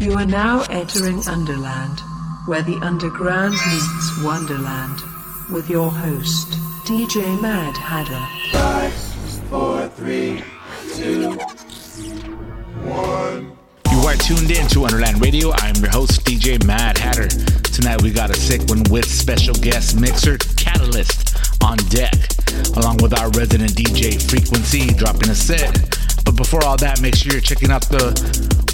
You 0.00 0.12
are 0.14 0.26
now 0.26 0.62
entering 0.70 1.22
Underland, 1.28 2.00
where 2.46 2.62
the 2.62 2.76
underground 2.82 3.52
meets 3.52 4.22
Wonderland, 4.22 5.00
with 5.50 5.70
your 5.70 5.90
host, 5.90 6.48
DJ 6.84 7.40
Madd 7.40 7.74
Hadder. 7.76 8.26
Five, 8.52 8.92
four, 9.48 9.88
three, 9.88 10.42
two, 10.94 11.32
one. 12.84 13.56
You 13.92 13.98
are 14.00 14.14
tuned 14.16 14.50
in 14.50 14.66
to 14.68 14.84
Underland 14.84 15.20
Radio. 15.22 15.50
I 15.50 15.68
am 15.68 15.76
your 15.76 15.90
host, 15.90 16.24
DJ 16.24 16.62
Madd 16.66 16.96
Hadder. 16.98 17.28
Tonight 17.72 18.02
we 18.02 18.10
got 18.10 18.30
a 18.30 18.34
sick 18.34 18.62
one 18.68 18.82
with 18.90 19.06
special 19.06 19.54
guest 19.54 19.98
mixer 19.98 20.36
KATALYST 20.38 21.62
on 21.64 21.76
deck, 21.88 22.14
along 22.76 22.98
with 22.98 23.18
our 23.18 23.30
resident 23.30 23.72
DJ 23.74 24.14
Freq1c 24.20 24.96
dropping 24.98 25.30
a 25.30 25.34
set. 25.34 25.72
But 26.34 26.42
before 26.42 26.64
all 26.64 26.76
that, 26.78 27.00
make 27.00 27.14
sure 27.14 27.30
you're 27.30 27.40
checking 27.40 27.70
out 27.70 27.88
the 27.88 28.10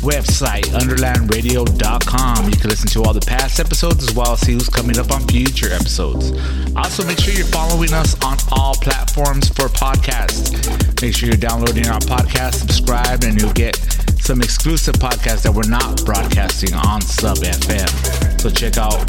website, 0.01 0.65
underlandradio.com. 0.73 2.49
You 2.49 2.57
can 2.57 2.71
listen 2.71 2.89
to 2.89 3.03
all 3.03 3.13
the 3.13 3.21
past 3.21 3.61
episodes 3.61 4.09
as 4.09 4.15
well 4.15 4.33
as 4.33 4.41
see 4.41 4.55
who's 4.55 4.71
coming 4.71 4.99
up 4.99 5.11
on 5.11 5.27
future 5.29 5.71
episodes. 5.71 6.33
Also, 6.75 7.05
make 7.05 7.19
sure 7.19 7.35
you're 7.35 7.53
following 7.53 7.93
us 7.93 8.17
on 8.25 8.39
all 8.53 8.75
platforms 8.77 9.49
for 9.51 9.69
podcasts. 9.69 10.57
Make 11.03 11.15
sure 11.15 11.29
you're 11.29 11.37
downloading 11.37 11.87
our 11.89 12.01
podcast, 12.01 12.55
subscribe, 12.55 13.25
and 13.25 13.39
you'll 13.39 13.53
get 13.53 13.77
some 14.25 14.41
exclusive 14.41 14.95
podcasts 14.95 15.43
that 15.43 15.53
we're 15.53 15.69
not 15.69 16.03
broadcasting 16.07 16.73
on 16.73 17.03
Sub 17.03 17.37
FM. 17.45 18.41
So 18.41 18.49
check 18.49 18.79
out 18.79 19.05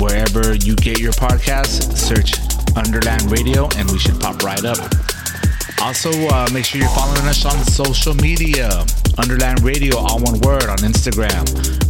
wherever 0.00 0.54
you 0.54 0.76
get 0.76 0.98
your 0.98 1.12
podcasts, 1.12 1.92
search 1.92 2.32
Underland 2.72 3.30
Radio, 3.30 3.68
and 3.76 3.90
we 3.90 3.98
should 3.98 4.18
pop 4.18 4.42
right 4.42 4.64
up. 4.64 4.80
Also, 5.82 6.10
uh, 6.28 6.48
make 6.52 6.64
sure 6.64 6.80
you're 6.80 6.88
following 6.90 7.26
us 7.26 7.44
on 7.44 7.58
social 7.64 8.14
media. 8.14 8.68
Underland 9.18 9.60
Radio, 9.62 9.98
all 9.98 10.20
one 10.20 10.38
word, 10.40 10.70
on 10.70 10.78
Instagram. 10.78 11.42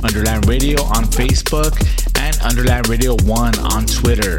Underland 0.03 0.49
Radio 0.49 0.83
on 0.83 1.05
Facebook. 1.05 1.77
And 2.19 2.35
Underland 2.41 2.89
Radio 2.89 3.17
1 3.25 3.59
on 3.59 3.85
Twitter. 3.85 4.39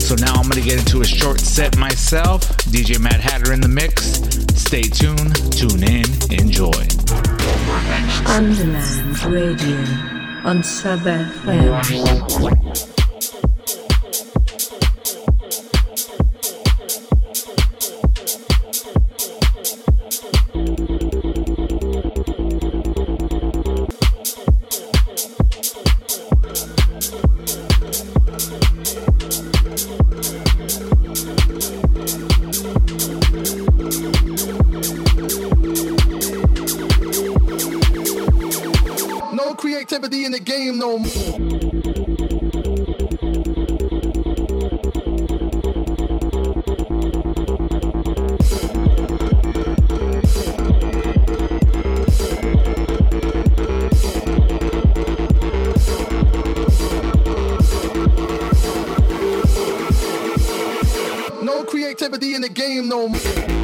So 0.00 0.14
now 0.16 0.34
I'm 0.34 0.48
going 0.48 0.62
to 0.62 0.68
get 0.68 0.78
into 0.78 1.00
a 1.00 1.04
short 1.04 1.40
set 1.40 1.76
myself. 1.78 2.42
DJ 2.68 3.00
Madd 3.00 3.20
Hadder 3.20 3.52
in 3.52 3.60
the 3.60 3.68
mix. 3.68 4.20
Stay 4.54 4.82
tuned, 4.82 5.34
tune 5.52 5.82
in, 5.82 6.04
enjoy. 6.30 6.70
Underland 8.26 9.24
Radio 9.24 9.78
on 10.44 10.62
Sub 10.62 11.00
FM. 11.00 13.03
No 20.04 20.10
creativity 39.54 40.26
in 40.26 40.32
the 40.32 40.40
game 40.44 40.78
no 40.78 40.98
more. 40.98 41.93
In 62.32 62.40
the 62.42 62.48
game 62.48 62.88
no 62.88 63.08
more. 63.08 63.63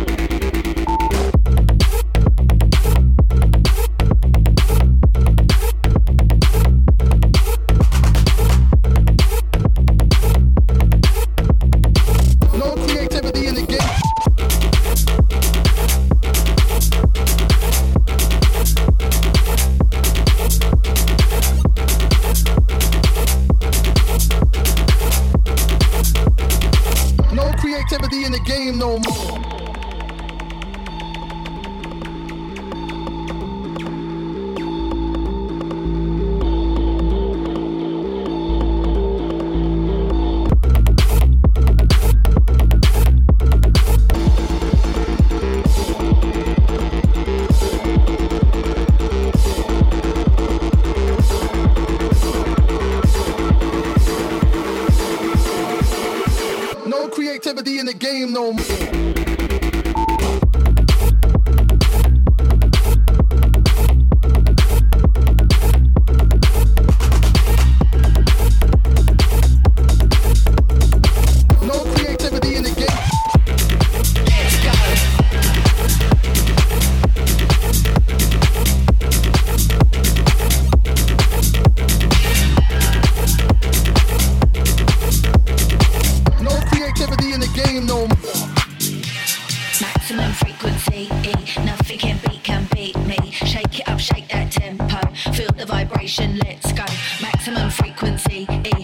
Feel 95.41 95.53
the 95.57 95.65
vibration, 95.65 96.39
let's 96.45 96.71
go. 96.75 96.85
Maximum 97.23 97.71
frequency, 97.71 98.47
E. 98.63 98.80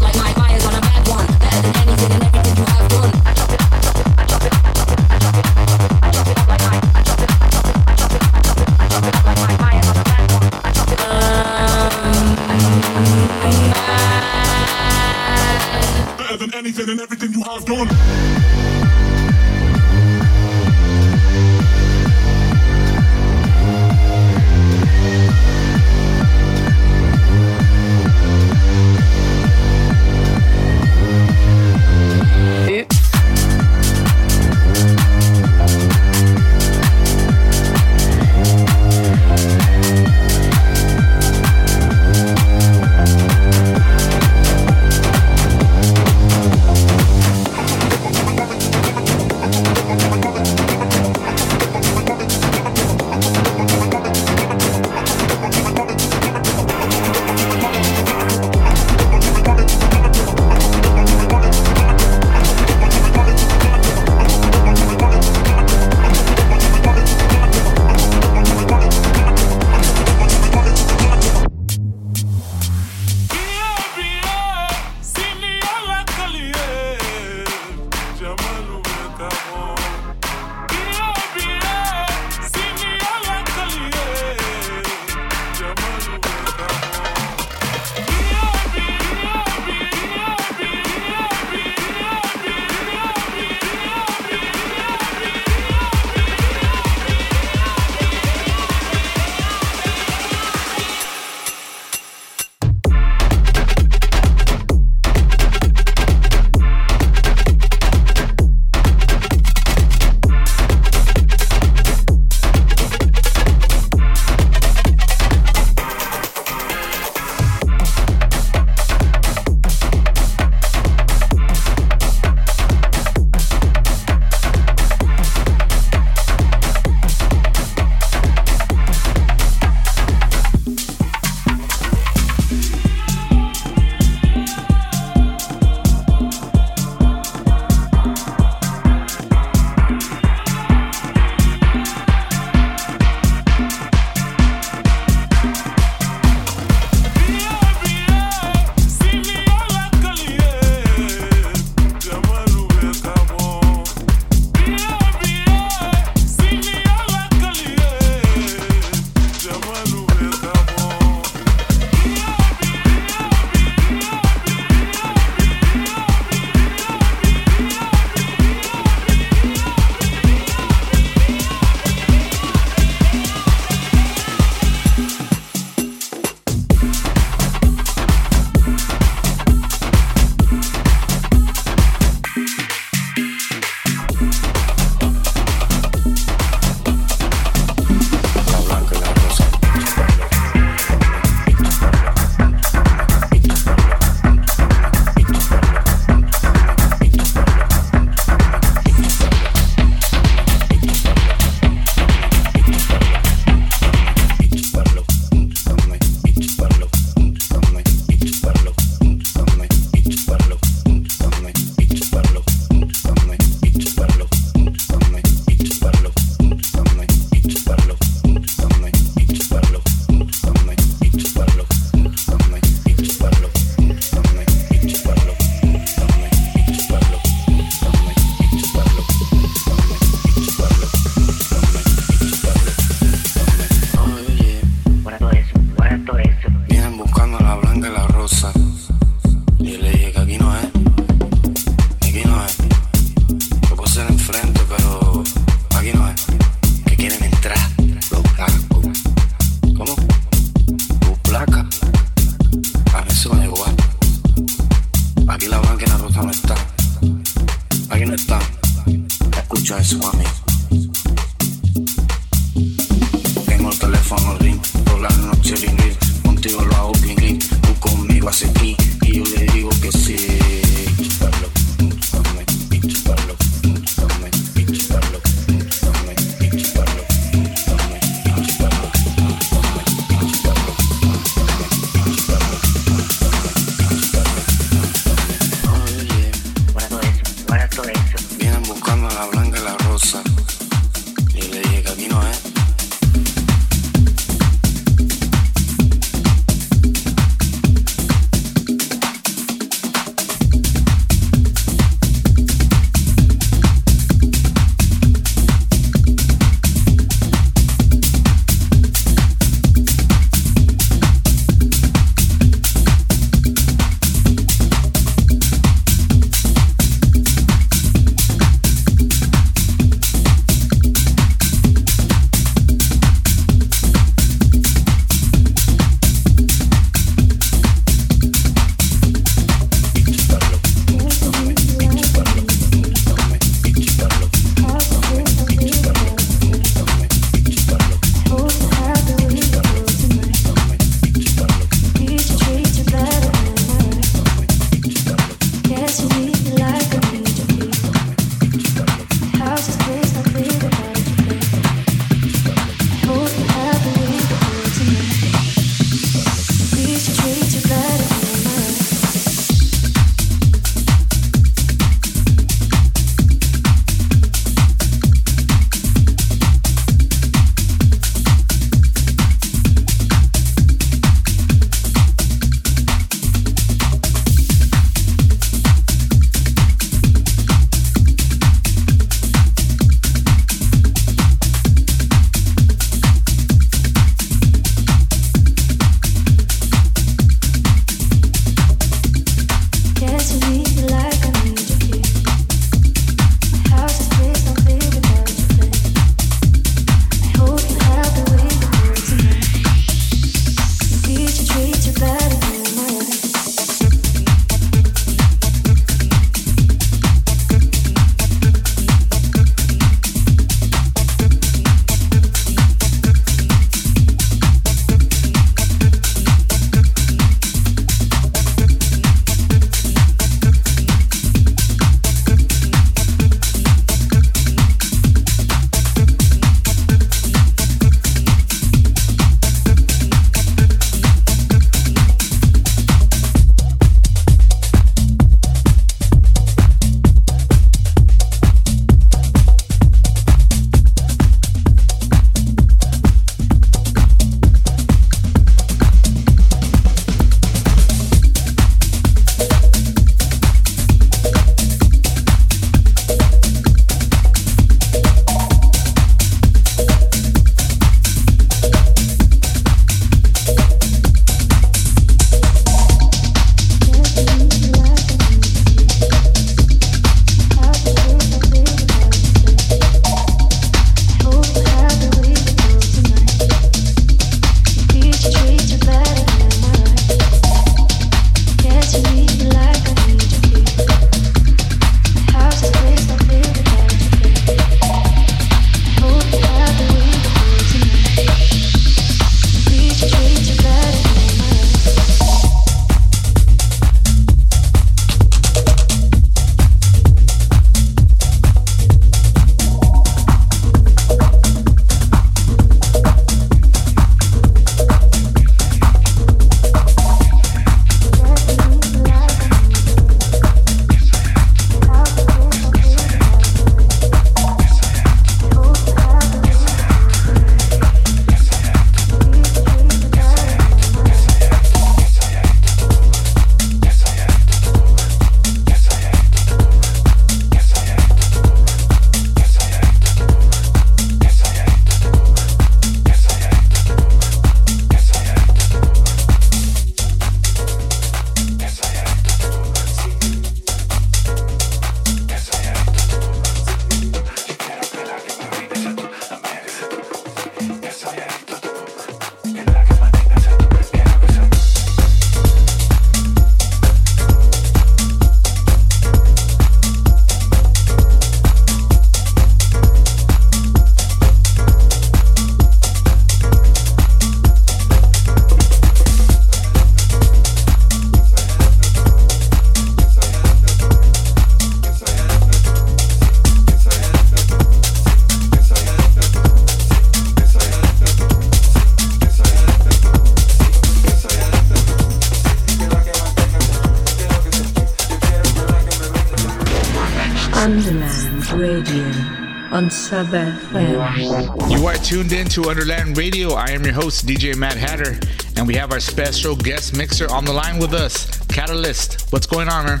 Sub 590.08 590.28
FM. 590.28 591.70
You 591.70 591.86
are 591.86 591.96
tuned 591.96 592.32
in 592.32 592.48
to 592.48 592.70
Underland 592.70 593.18
Radio. 593.18 593.50
I 593.50 593.72
am 593.72 593.84
your 593.84 593.92
host, 593.92 594.24
DJ 594.24 594.56
Madd 594.56 594.78
Hadder, 594.78 595.20
and 595.54 595.66
we 595.66 595.74
have 595.74 595.92
our 595.92 596.00
special 596.00 596.56
guest 596.56 596.96
mixer 596.96 597.30
on 597.30 597.44
the 597.44 597.52
line 597.52 597.78
with 597.78 597.92
us, 597.92 598.24
KATALYST. 598.46 599.30
What's 599.34 599.44
going 599.44 599.68
on, 599.68 599.84
man? 599.84 600.00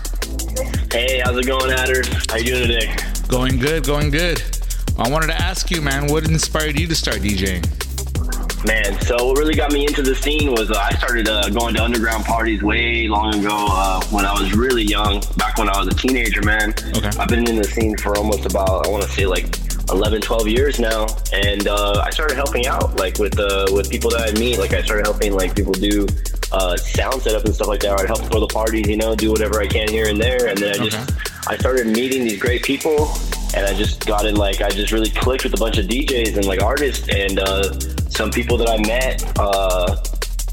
Hey, 0.90 1.20
how's 1.22 1.36
it 1.36 1.46
going, 1.46 1.70
Hatter? 1.70 2.02
How 2.30 2.36
you 2.38 2.44
doing 2.44 2.68
today? 2.68 2.96
Going 3.28 3.58
good, 3.58 3.84
going 3.84 4.10
good. 4.10 4.42
I 4.96 5.10
wanted 5.10 5.26
to 5.26 5.34
ask 5.34 5.70
you, 5.70 5.82
man, 5.82 6.10
what 6.10 6.26
inspired 6.26 6.80
you 6.80 6.86
to 6.86 6.94
start 6.94 7.18
DJing? 7.18 7.66
Man, 8.66 8.98
so 9.02 9.26
what 9.26 9.36
really 9.36 9.54
got 9.54 9.72
me 9.72 9.86
into 9.86 10.00
the 10.00 10.14
scene 10.14 10.52
was 10.52 10.70
uh, 10.70 10.78
I 10.78 10.94
started 10.94 11.28
uh, 11.28 11.50
going 11.50 11.74
to 11.74 11.84
underground 11.84 12.24
parties 12.24 12.62
way 12.62 13.08
long 13.08 13.34
ago 13.34 13.66
uh, 13.68 14.02
when 14.06 14.24
I 14.24 14.32
was 14.32 14.54
really 14.54 14.84
young, 14.84 15.22
back 15.36 15.58
when 15.58 15.68
I 15.68 15.78
was 15.78 15.88
a 15.88 15.94
teenager, 15.94 16.42
man. 16.42 16.70
Okay. 16.96 17.10
I've 17.18 17.28
been 17.28 17.46
in 17.46 17.56
the 17.56 17.64
scene 17.64 17.94
for 17.98 18.16
almost 18.16 18.46
about, 18.46 18.86
I 18.86 18.90
want 18.90 19.02
to 19.02 19.10
say 19.10 19.26
like 19.26 19.67
11, 19.90 20.20
12 20.20 20.48
years 20.48 20.78
now. 20.78 21.06
And 21.32 21.66
uh, 21.68 22.02
I 22.04 22.10
started 22.10 22.36
helping 22.36 22.66
out, 22.66 22.96
like 22.96 23.18
with 23.18 23.38
uh, 23.38 23.66
with 23.72 23.90
people 23.90 24.10
that 24.10 24.28
I 24.28 24.38
meet. 24.38 24.58
Like 24.58 24.72
I 24.74 24.82
started 24.82 25.06
helping 25.06 25.32
like 25.34 25.54
people 25.56 25.72
do 25.72 26.06
uh, 26.52 26.76
sound 26.76 27.22
setup 27.22 27.44
and 27.44 27.54
stuff 27.54 27.68
like 27.68 27.80
that. 27.80 27.92
Or 27.92 28.00
I'd 28.00 28.06
help 28.08 28.20
throw 28.30 28.40
the 28.40 28.46
parties, 28.48 28.86
you 28.88 28.96
know, 28.96 29.14
do 29.14 29.30
whatever 29.30 29.60
I 29.60 29.66
can 29.66 29.88
here 29.88 30.08
and 30.08 30.20
there. 30.20 30.46
And 30.48 30.58
then 30.58 30.80
I 30.80 30.84
just, 30.84 30.98
Okay. 31.10 31.14
I 31.48 31.56
started 31.56 31.86
meeting 31.86 32.24
these 32.24 32.38
great 32.40 32.62
people 32.62 33.08
and 33.54 33.64
I 33.66 33.72
just 33.74 34.04
got 34.06 34.26
in 34.26 34.36
like 34.36 34.60
I 34.60 34.68
just 34.70 34.92
really 34.92 35.10
clicked 35.10 35.44
with 35.44 35.54
a 35.54 35.56
bunch 35.56 35.78
of 35.78 35.86
DJs 35.86 36.36
and 36.36 36.44
like 36.46 36.62
artists 36.62 37.08
and 37.08 37.38
uh, 37.38 37.78
some 38.10 38.30
people 38.30 38.56
that 38.58 38.68
I 38.68 38.76
met. 38.86 39.24
Uh, 39.38 39.96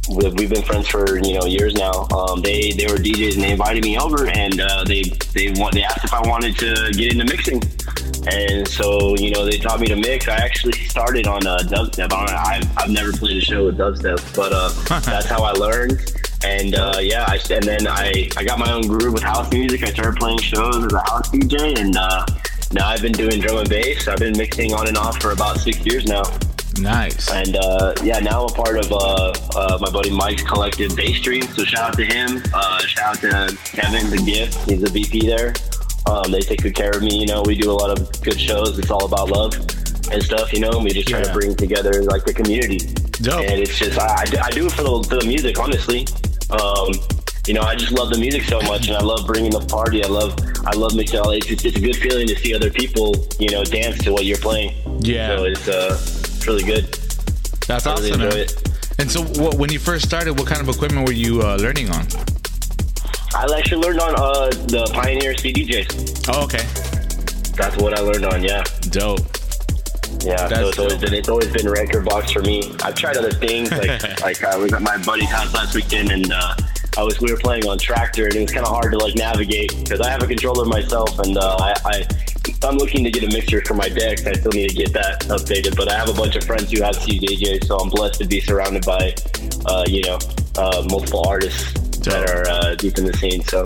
we- 0.09 0.29
we've 0.37 0.49
been 0.51 0.61
friends 0.61 0.87
for 0.87 1.17
you 1.17 1.33
know 1.37 1.45
years 1.47 1.73
now. 1.73 2.07
Um, 2.15 2.41
they 2.41 2.71
they 2.71 2.85
were 2.85 2.97
DJs 2.97 3.33
and 3.35 3.43
they 3.43 3.51
invited 3.51 3.83
me 3.83 3.97
over 3.97 4.27
and 4.27 4.61
uh, 4.61 4.83
they 4.85 5.01
they 5.33 5.51
want 5.59 5.73
they 5.73 5.83
asked 5.83 6.05
if 6.05 6.13
I 6.13 6.21
wanted 6.27 6.57
to 6.59 6.91
get 6.93 7.11
into 7.11 7.25
mixing. 7.25 7.61
And 8.35 8.67
so, 8.67 9.15
you 9.15 9.31
know, 9.31 9.45
they 9.45 9.57
taught 9.57 9.79
me 9.79 9.87
to 9.87 9.95
mix. 9.95 10.27
I 10.27 10.35
actually 10.35 10.73
started 10.73 11.25
on 11.25 11.47
uh, 11.47 11.59
dubstep. 11.59 12.11
I, 12.11 12.57
I've, 12.57 12.77
I've 12.77 12.89
never 12.89 13.13
played 13.13 13.37
a 13.37 13.41
show 13.41 13.65
with 13.65 13.77
dubstep, 13.77 14.35
but 14.35 14.51
uh, 14.51 14.99
that's 14.99 15.27
how 15.27 15.41
I 15.43 15.51
learned. 15.51 16.01
And 16.43 16.75
uh, 16.75 16.97
yeah, 16.99 17.25
I, 17.29 17.39
and 17.49 17.63
then 17.63 17.87
I, 17.87 18.29
I 18.35 18.43
got 18.43 18.59
my 18.59 18.71
own 18.73 18.87
groove 18.87 19.13
with 19.13 19.23
house 19.23 19.49
music. 19.53 19.83
I 19.83 19.91
started 19.91 20.17
playing 20.17 20.39
shows 20.39 20.83
as 20.83 20.91
a 20.91 20.99
house 20.99 21.29
DJ, 21.29 21.79
and 21.79 21.95
uh, 21.95 22.25
now 22.73 22.89
I've 22.89 23.01
been 23.01 23.13
doing 23.13 23.39
drum 23.39 23.59
and 23.59 23.69
bass. 23.69 24.09
I've 24.09 24.19
been 24.19 24.37
mixing 24.37 24.73
on 24.73 24.89
and 24.89 24.97
off 24.97 25.21
for 25.21 25.31
about 25.31 25.57
six 25.59 25.85
years 25.85 26.05
now. 26.05 26.23
Nice. 26.77 27.31
And 27.31 27.55
uh, 27.55 27.93
yeah, 28.03 28.19
now 28.19 28.45
I'm 28.45 28.49
a 28.49 28.53
part 28.53 28.77
of 28.77 28.91
uh, 28.91 29.33
uh, 29.55 29.77
my 29.79 29.89
buddy 29.89 30.09
Mike's 30.09 30.43
collective 30.43 30.93
bass 30.93 31.17
stream. 31.19 31.43
So 31.43 31.63
shout 31.63 31.91
out 31.91 31.97
to 31.97 32.03
him. 32.03 32.43
Uh, 32.53 32.79
shout 32.79 33.23
out 33.23 33.49
to 33.49 33.57
Kevin, 33.63 34.09
the 34.09 34.21
gift. 34.25 34.69
He's 34.69 34.81
the 34.81 34.89
VP 34.89 35.25
there. 35.25 35.53
Um, 36.07 36.31
they 36.31 36.39
take 36.41 36.61
good 36.61 36.75
care 36.75 36.91
of 36.91 37.01
me. 37.01 37.19
You 37.19 37.25
know, 37.27 37.41
we 37.45 37.55
do 37.55 37.71
a 37.71 37.73
lot 37.73 37.89
of 37.97 38.21
good 38.21 38.39
shows. 38.39 38.77
It's 38.77 38.91
all 38.91 39.05
about 39.05 39.29
love 39.29 39.53
and 40.11 40.21
stuff. 40.21 40.53
You 40.53 40.59
know, 40.59 40.71
and 40.71 40.83
we 40.83 40.91
just 40.91 41.07
try 41.07 41.19
Yeah. 41.19 41.25
to 41.25 41.33
bring 41.33 41.55
together 41.55 42.03
like 42.03 42.23
the 42.25 42.33
community. 42.33 42.77
Dope. 43.23 43.41
And 43.41 43.59
it's 43.61 43.77
just 43.77 43.97
I, 43.99 44.25
I 44.43 44.49
do- 44.51 44.67
it 44.67 44.71
for 44.73 44.83
the, 44.83 45.05
for 45.09 45.15
the 45.19 45.25
music, 45.25 45.57
honestly. 45.59 46.07
Um, 46.51 46.93
you 47.47 47.53
know, 47.53 47.61
I 47.61 47.75
just 47.75 47.91
love 47.91 48.09
the 48.09 48.17
music 48.17 48.43
so 48.43 48.59
much, 48.61 48.87
and 48.87 48.97
I 48.97 49.01
love 49.01 49.25
bringing 49.27 49.51
the 49.51 49.61
party. 49.61 50.03
I 50.03 50.07
love 50.07 50.35
I 50.65 50.71
love 50.75 50.95
mixing 50.95 51.19
all. 51.19 51.29
It's, 51.31 51.49
it's 51.49 51.63
a 51.77 51.79
good 51.79 51.95
feeling 51.95 52.27
to 52.27 52.35
see 52.35 52.55
other 52.55 52.71
people, 52.71 53.13
you 53.39 53.49
know, 53.51 53.63
dance 53.63 54.03
to 54.03 54.11
what 54.11 54.25
you're 54.25 54.37
playing. 54.37 54.73
Yeah. 55.01 55.35
So 55.37 55.43
it's 55.45 55.67
uh, 55.67 55.97
it's 55.99 56.47
really 56.47 56.63
good. 56.63 56.85
That's 57.67 57.85
I 57.87 57.93
really 57.95 58.11
awesome, 58.11 58.21
it. 58.39 58.71
And 58.99 59.11
so, 59.11 59.21
what, 59.41 59.55
when 59.57 59.71
you 59.71 59.77
first 59.79 60.05
started, 60.05 60.39
what 60.39 60.47
kind 60.47 60.61
of 60.61 60.69
equipment 60.73 61.07
were 61.07 61.13
you 61.13 61.41
uh, 61.41 61.57
learning 61.57 61.89
on? 61.91 62.07
I 63.35 63.57
actually 63.57 63.81
learned 63.85 63.99
on 63.99 64.15
uh, 64.15 64.47
the 64.71 64.89
Pioneer 64.93 65.33
CDJs. 65.33 66.29
Oh, 66.31 66.45
okay. 66.45 66.63
That's 67.55 67.75
what 67.77 67.97
I 67.97 68.01
learned 68.01 68.25
on. 68.25 68.41
Yeah, 68.41 68.63
Dope. 68.89 69.19
yeah. 70.23 70.47
That's 70.47 70.55
so 70.55 70.67
it's 70.69 70.79
always 70.79 70.97
been 70.97 71.13
it's 71.13 71.29
always 71.29 71.51
been 71.51 71.65
rekordbox 71.65 72.31
for 72.31 72.41
me. 72.41 72.71
I've 72.83 72.95
tried 72.95 73.17
other 73.17 73.31
things 73.31 73.71
like 73.71 74.21
like 74.21 74.43
I 74.43 74.55
was 74.55 74.71
at 74.71 74.81
my 74.81 74.97
buddy's 75.03 75.29
house 75.29 75.53
last 75.53 75.75
weekend 75.75 76.11
and 76.11 76.31
uh, 76.31 76.55
I 76.97 77.03
was 77.03 77.19
we 77.19 77.29
were 77.29 77.37
playing 77.37 77.65
on 77.67 77.77
Traktor 77.77 78.25
and 78.25 78.35
it 78.35 78.41
was 78.41 78.51
kind 78.51 78.65
of 78.65 78.71
hard 78.71 78.93
to 78.93 78.97
like 78.97 79.15
navigate 79.15 79.75
because 79.83 79.99
I 79.99 80.09
have 80.09 80.23
a 80.23 80.27
controller 80.27 80.65
myself 80.65 81.19
and 81.19 81.37
uh, 81.37 81.57
I. 81.59 81.73
I 81.85 82.07
I'm 82.63 82.77
looking 82.77 83.03
to 83.03 83.11
get 83.11 83.23
a 83.23 83.27
mixer 83.27 83.61
for 83.65 83.73
my 83.73 83.89
decks. 83.89 84.25
I 84.25 84.33
still 84.33 84.51
need 84.51 84.69
to 84.69 84.75
get 84.75 84.93
that 84.93 85.21
updated, 85.23 85.75
but 85.75 85.91
I 85.91 85.97
have 85.97 86.09
a 86.09 86.13
bunch 86.13 86.35
of 86.35 86.43
friends 86.43 86.71
who 86.71 86.83
have 86.83 86.95
CDJs, 86.95 87.65
so 87.65 87.77
I'm 87.77 87.89
blessed 87.89 88.21
to 88.21 88.27
be 88.27 88.39
surrounded 88.39 88.85
by, 88.85 89.13
uh, 89.65 89.83
you 89.87 90.01
know, 90.03 90.19
uh, 90.57 90.85
multiple 90.89 91.27
artists 91.27 91.73
that 92.05 92.25
Dope. 92.25 92.35
are 92.35 92.49
uh, 92.49 92.75
deep 92.75 92.97
in 92.97 93.05
the 93.05 93.13
scene. 93.13 93.43
So, 93.43 93.63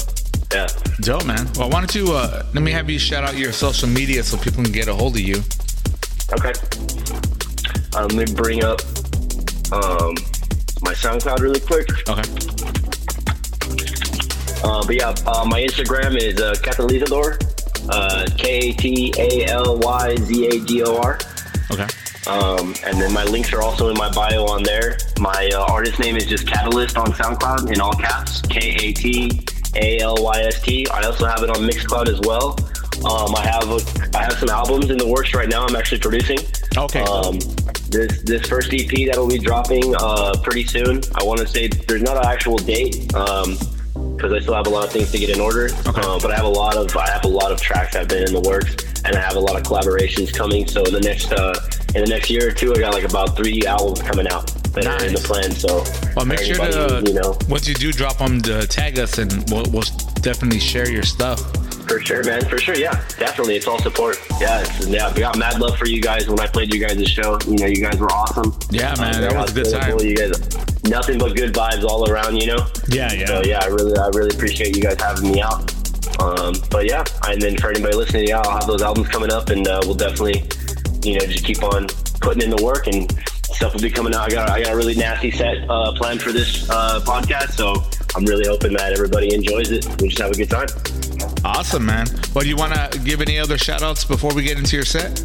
yeah. 0.51 0.67
Dope, 1.01 1.25
man. 1.25 1.47
Well, 1.55 1.69
why 1.69 1.79
don't 1.79 1.93
you 1.93 2.13
uh, 2.13 2.43
let 2.53 2.63
me 2.63 2.71
have 2.71 2.89
you 2.89 2.99
shout 2.99 3.23
out 3.23 3.37
your 3.37 3.51
social 3.51 3.87
media 3.87 4.23
so 4.23 4.37
people 4.37 4.63
can 4.63 4.71
get 4.71 4.87
a 4.87 4.93
hold 4.93 5.15
of 5.15 5.21
you. 5.21 5.41
Okay. 6.33 6.53
Uh, 7.95 8.07
let 8.07 8.13
me 8.13 8.25
bring 8.35 8.63
up 8.63 8.81
um, 9.71 10.15
my 10.81 10.93
SoundCloud 10.93 11.39
really 11.39 11.59
quick. 11.59 11.89
Okay. 12.07 12.23
Uh, 14.63 14.85
but 14.85 14.95
yeah, 14.95 15.15
uh, 15.25 15.45
my 15.45 15.61
Instagram 15.61 16.15
is 16.17 16.39
uh, 16.41 16.53
Katalyzador, 16.61 17.39
uh, 17.89 18.27
K 18.37 18.69
A 18.69 18.73
T 18.73 19.13
A 19.17 19.45
L 19.47 19.77
Y 19.77 20.15
Z 20.17 20.47
A 20.47 20.59
D 20.65 20.83
O 20.83 20.97
R. 20.97 21.17
Okay. 21.71 21.87
Um, 22.29 22.75
and 22.85 23.01
then 23.01 23.11
my 23.11 23.23
links 23.23 23.51
are 23.53 23.61
also 23.61 23.89
in 23.89 23.97
my 23.97 24.11
bio 24.11 24.45
on 24.45 24.61
there. 24.61 24.97
My 25.19 25.49
uh, 25.51 25.65
artist 25.65 25.99
name 25.99 26.15
is 26.15 26.27
just 26.27 26.45
KATALYST 26.45 26.97
on 26.97 27.11
SoundCloud 27.13 27.73
in 27.73 27.81
all 27.81 27.93
caps, 27.93 28.41
K 28.43 28.75
A 28.79 28.93
T 28.93 29.41
A 29.75 29.99
L 29.99 30.15
Y 30.19 30.41
S 30.41 30.61
T. 30.61 30.87
I 30.89 31.01
also 31.03 31.25
have 31.25 31.41
it 31.41 31.49
on 31.49 31.67
Mixcloud 31.67 32.07
as 32.07 32.19
well. 32.21 32.57
Um, 33.05 33.33
I 33.35 33.47
have 33.47 33.69
a, 33.69 34.17
I 34.17 34.23
have 34.23 34.33
some 34.33 34.49
albums 34.49 34.91
in 34.91 34.97
the 34.97 35.07
works 35.07 35.33
right 35.33 35.49
now. 35.49 35.65
I'm 35.65 35.75
actually 35.75 36.01
producing. 36.01 36.37
Okay. 36.77 37.01
Um, 37.01 37.39
this 37.89 38.21
this 38.21 38.47
first 38.47 38.71
EP 38.73 39.07
that'll 39.07 39.27
be 39.27 39.39
dropping 39.39 39.95
uh, 39.99 40.35
pretty 40.43 40.65
soon. 40.65 41.01
I 41.15 41.23
want 41.23 41.39
to 41.39 41.47
say 41.47 41.67
there's 41.67 42.03
not 42.03 42.17
an 42.17 42.25
actual 42.25 42.57
date 42.57 43.07
because 43.07 44.33
I 44.33 44.39
still 44.39 44.53
have 44.53 44.67
a 44.67 44.69
lot 44.69 44.85
of 44.85 44.91
things 44.91 45.11
to 45.11 45.17
get 45.17 45.29
in 45.29 45.39
order. 45.39 45.69
Okay. 45.87 46.01
Uh, 46.01 46.19
but 46.19 46.29
I 46.29 46.35
have 46.35 46.45
a 46.45 46.49
lot 46.49 46.77
of 46.77 46.95
I 46.95 47.09
have 47.09 47.25
a 47.25 47.29
lot 47.29 47.51
of 47.51 47.59
tracks 47.59 47.93
that 47.93 47.99
have 47.99 48.07
been 48.07 48.27
in 48.27 48.33
the 48.33 48.47
works, 48.47 48.75
and 49.03 49.15
I 49.15 49.21
have 49.21 49.35
a 49.35 49.39
lot 49.39 49.55
of 49.55 49.63
collaborations 49.63 50.31
coming. 50.31 50.67
So 50.67 50.83
in 50.83 50.93
the 50.93 51.01
next 51.01 51.31
uh, 51.31 51.55
in 51.95 52.03
the 52.03 52.09
next 52.09 52.29
year 52.29 52.49
or 52.49 52.51
two, 52.51 52.73
I 52.73 52.79
got 52.79 52.93
like 52.93 53.03
about 53.03 53.35
three 53.35 53.61
albums 53.65 54.01
coming 54.01 54.27
out 54.27 54.47
that 54.73 54.85
are 54.85 55.03
in 55.05 55.13
the 55.13 55.19
plan. 55.19 55.51
So 55.51 55.83
well, 56.15 56.25
make 56.25 56.39
sure 56.39 56.55
to 56.55 57.03
you 57.05 57.13
know 57.13 57.37
once 57.49 57.67
you 57.67 57.73
do 57.73 57.91
drop 57.91 58.17
them, 58.17 58.41
to 58.43 58.67
tag 58.67 58.99
us, 58.99 59.17
and 59.17 59.31
we'll, 59.49 59.65
we'll 59.71 59.83
definitely 60.21 60.59
share 60.59 60.89
your 60.89 61.03
stuff. 61.03 61.39
For 61.87 61.99
sure, 61.99 62.23
man. 62.23 62.45
For 62.45 62.59
sure, 62.59 62.75
yeah, 62.75 62.91
definitely. 63.17 63.55
It's 63.55 63.65
all 63.65 63.79
support. 63.79 64.19
Yeah, 64.39 64.61
it's, 64.61 64.87
yeah. 64.87 65.11
We 65.13 65.21
got 65.21 65.37
mad 65.39 65.59
love 65.59 65.75
for 65.77 65.87
you 65.87 65.99
guys 65.99 66.29
when 66.29 66.39
I 66.39 66.45
played 66.45 66.71
you 66.71 66.79
guys' 66.79 67.09
show. 67.09 67.39
You 67.47 67.57
know, 67.57 67.65
you 67.65 67.81
guys 67.81 67.97
were 67.97 68.11
awesome. 68.11 68.55
Yeah, 68.69 68.93
man, 68.99 69.15
Um, 69.15 69.21
that 69.21 69.35
was 69.35 69.51
a 69.51 69.53
good 69.55 69.71
time. 69.71 69.99
You 69.99 70.15
guys, 70.15 70.83
nothing 70.83 71.17
but 71.17 71.35
good 71.35 71.51
vibes 71.51 71.83
all 71.83 72.07
around. 72.07 72.37
You 72.39 72.47
know. 72.55 72.67
Yeah, 72.89 73.11
yeah. 73.13 73.25
So 73.25 73.41
yeah, 73.43 73.61
I 73.63 73.67
really, 73.67 73.97
I 73.97 74.07
really 74.09 74.35
appreciate 74.35 74.75
you 74.75 74.83
guys 74.83 75.01
having 75.01 75.31
me 75.31 75.41
out. 75.41 75.73
Um, 76.21 76.53
but 76.69 76.85
yeah, 76.85 77.03
and 77.27 77.41
then 77.41 77.57
for 77.57 77.71
anybody 77.71 77.95
listening, 77.95 78.27
yeah, 78.27 78.39
I'll 78.41 78.51
have 78.59 78.67
those 78.67 78.81
albums 78.83 79.07
coming 79.07 79.31
up, 79.31 79.49
and 79.49 79.67
uh, 79.67 79.79
we'll 79.83 79.95
definitely, 79.95 80.43
you 81.03 81.17
know, 81.17 81.25
just 81.25 81.45
keep 81.45 81.63
on 81.63 81.87
putting 82.21 82.43
in 82.43 82.49
the 82.49 82.63
work, 82.63 82.87
and 82.87 83.11
stuff 83.43 83.73
will 83.73 83.81
be 83.81 83.89
coming 83.89 84.13
out. 84.13 84.31
I 84.31 84.35
got, 84.35 84.49
I 84.49 84.63
got 84.63 84.73
a 84.73 84.75
really 84.75 84.95
nasty 84.95 85.31
set 85.31 85.69
uh, 85.69 85.93
planned 85.93 86.21
for 86.21 86.31
this 86.31 86.69
uh, 86.69 87.01
podcast, 87.05 87.51
so 87.51 87.83
I'm 88.15 88.25
really 88.25 88.47
hoping 88.47 88.73
that 88.73 88.93
everybody 88.93 89.33
enjoys 89.33 89.71
it. 89.71 89.85
We 90.01 90.09
just 90.09 90.21
have 90.21 90.31
a 90.31 90.35
good 90.35 90.49
time. 90.49 90.67
Awesome, 91.43 91.85
man. 91.85 92.07
Well, 92.33 92.43
do 92.43 92.49
you 92.49 92.57
want 92.57 92.73
to 92.73 92.99
give 92.99 93.21
any 93.21 93.39
other 93.39 93.57
shout 93.57 93.81
outs 93.81 94.03
before 94.03 94.33
we 94.33 94.43
get 94.43 94.57
into 94.57 94.75
your 94.75 94.85
set? 94.85 95.19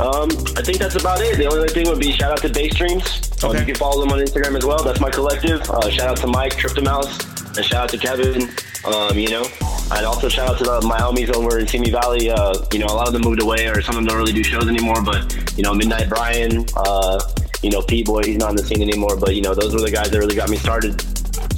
Um, 0.00 0.30
I 0.56 0.62
think 0.62 0.78
that's 0.78 0.96
about 0.96 1.20
it. 1.20 1.36
The 1.36 1.46
only 1.46 1.60
other 1.60 1.68
thing 1.68 1.88
would 1.88 2.00
be 2.00 2.12
shout 2.12 2.32
out 2.32 2.38
to 2.38 2.48
Bass 2.48 2.72
Streams. 2.72 3.44
Um, 3.44 3.56
you 3.56 3.64
can 3.64 3.74
follow 3.74 4.00
them 4.00 4.10
on 4.12 4.18
Instagram 4.18 4.56
as 4.56 4.64
well. 4.64 4.82
That's 4.82 5.00
my 5.00 5.10
collective. 5.10 5.60
Uh, 5.68 5.90
shout 5.90 6.08
out 6.08 6.16
to 6.18 6.26
Mike, 6.26 6.56
Trip 6.56 6.72
to 6.74 6.82
Mouse, 6.82 7.18
and 7.56 7.64
shout 7.64 7.84
out 7.84 7.88
to 7.90 7.98
Kevin. 7.98 8.48
Um, 8.84 9.16
you 9.16 9.30
know, 9.30 9.44
and 9.92 10.04
also 10.06 10.28
shout 10.28 10.48
out 10.50 10.58
to 10.58 10.64
the, 10.64 10.80
my 10.86 10.98
homies 10.98 11.32
over 11.34 11.58
in 11.58 11.66
Simi 11.68 11.90
Valley. 11.90 12.30
Uh, 12.30 12.54
you 12.72 12.78
know, 12.80 12.86
a 12.86 12.94
lot 12.96 13.06
of 13.06 13.12
them 13.12 13.22
moved 13.22 13.40
away, 13.42 13.68
or 13.68 13.80
some 13.82 13.94
of 13.96 14.00
them 14.00 14.06
don't 14.06 14.16
really 14.18 14.32
do 14.32 14.42
shows 14.42 14.66
anymore. 14.68 15.02
But 15.02 15.56
you 15.56 15.62
know, 15.62 15.72
Midnight 15.74 16.08
Brian, 16.08 16.66
uh, 16.76 17.20
you 17.62 17.70
know, 17.70 17.80
P 17.82 18.02
Boy, 18.02 18.22
he's 18.24 18.38
not 18.38 18.50
in 18.50 18.56
the 18.56 18.64
scene 18.64 18.82
anymore. 18.82 19.16
But 19.16 19.34
you 19.36 19.42
know, 19.42 19.54
those 19.54 19.72
were 19.74 19.80
the 19.80 19.90
guys 19.90 20.10
that 20.10 20.18
really 20.18 20.34
got 20.36 20.48
me 20.50 20.56
started. 20.56 21.00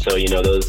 So 0.01 0.17
you 0.17 0.29
know, 0.29 0.43
those, 0.43 0.69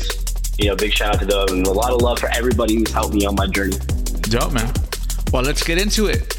you 0.57 0.67
know, 0.69 0.75
big 0.75 0.93
shout 0.93 1.15
out 1.15 1.19
to 1.21 1.25
them, 1.25 1.47
and 1.49 1.67
a 1.67 1.71
lot 1.71 1.91
of 1.91 2.01
love 2.01 2.19
for 2.19 2.29
everybody 2.29 2.75
who's 2.75 2.91
helped 2.91 3.13
me 3.13 3.25
on 3.25 3.35
my 3.35 3.47
journey. 3.47 3.77
Dope, 4.21 4.53
man. 4.53 4.71
Well, 5.33 5.43
let's 5.43 5.63
get 5.63 5.77
into 5.77 6.07
it. 6.07 6.37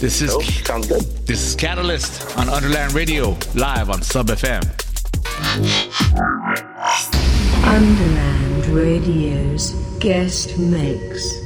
This 0.00 0.22
is 0.22 0.30
So 0.32 0.40
sounds 0.40 0.88
good. 0.88 1.02
this 1.26 1.40
is 1.46 1.54
KATALYST 1.56 2.36
on 2.38 2.48
Underland 2.48 2.92
Radio 2.94 3.36
live 3.54 3.88
on 3.90 4.02
Sub 4.02 4.26
FM. 4.28 4.62
Underland 7.64 8.66
Radio's 8.66 9.70
guest 9.98 10.58
mix. 10.58 11.41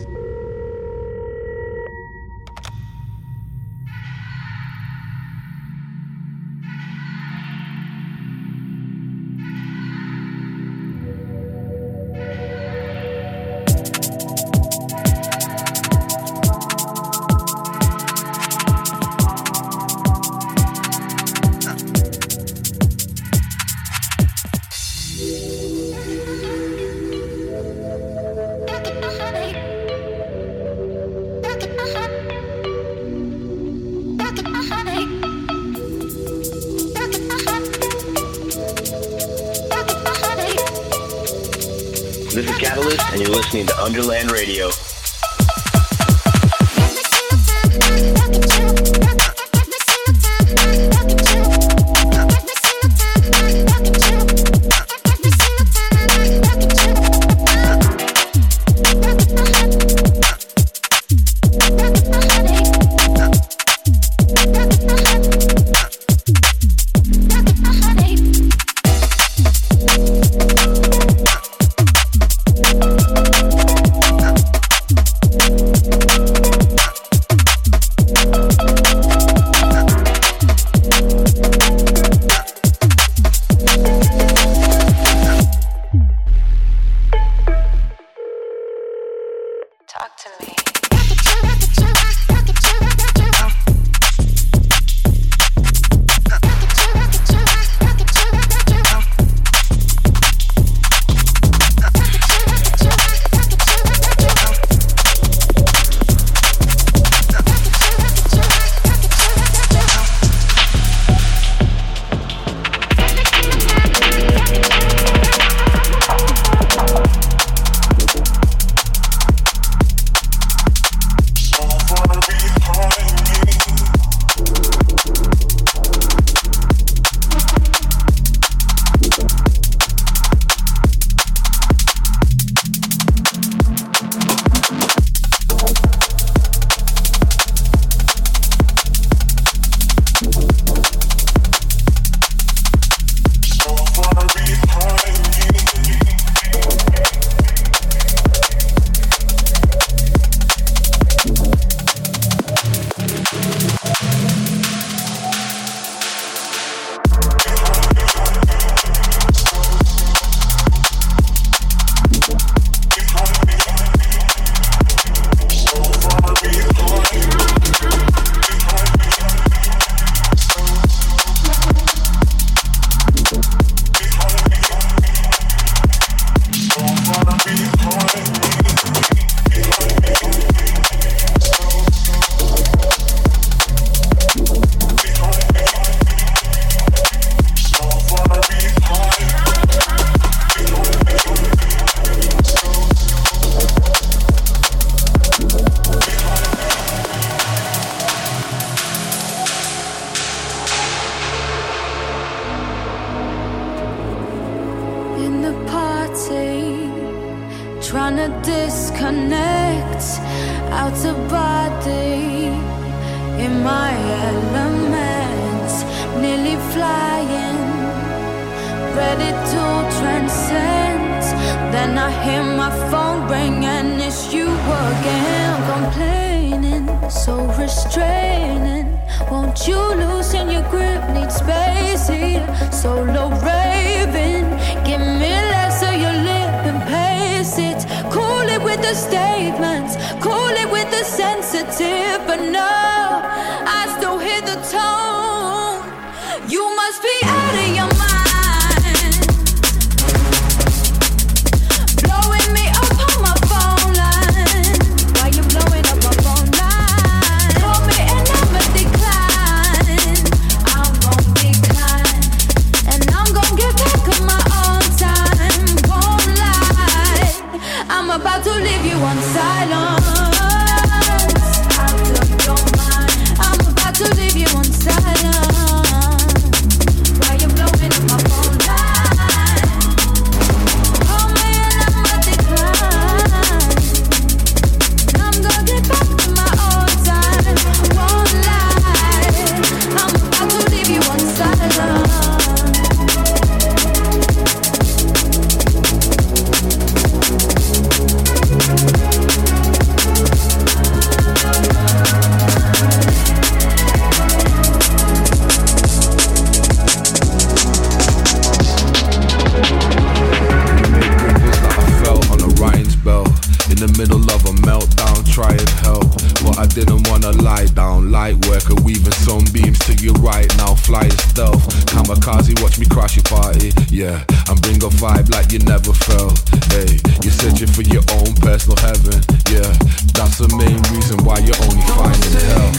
yeah. 323.90 324.24
I'm 324.48 324.56
bring 324.56 324.76
a 324.82 324.88
vibe 324.88 325.30
like 325.30 325.52
you 325.52 325.58
never 325.60 325.92
felt. 325.92 326.38
Hey, 326.72 326.98
you're 327.22 327.32
searching 327.32 327.68
for 327.68 327.82
your 327.82 328.02
own 328.12 328.34
personal 328.36 328.76
heaven, 328.76 329.18
yeah. 329.50 329.72
That's 330.14 330.38
the 330.38 330.48
main 330.56 330.80
reason 330.94 331.24
why 331.24 331.38
you're 331.38 331.60
only 331.64 331.86
finding 331.96 332.36
hell. 332.46 332.72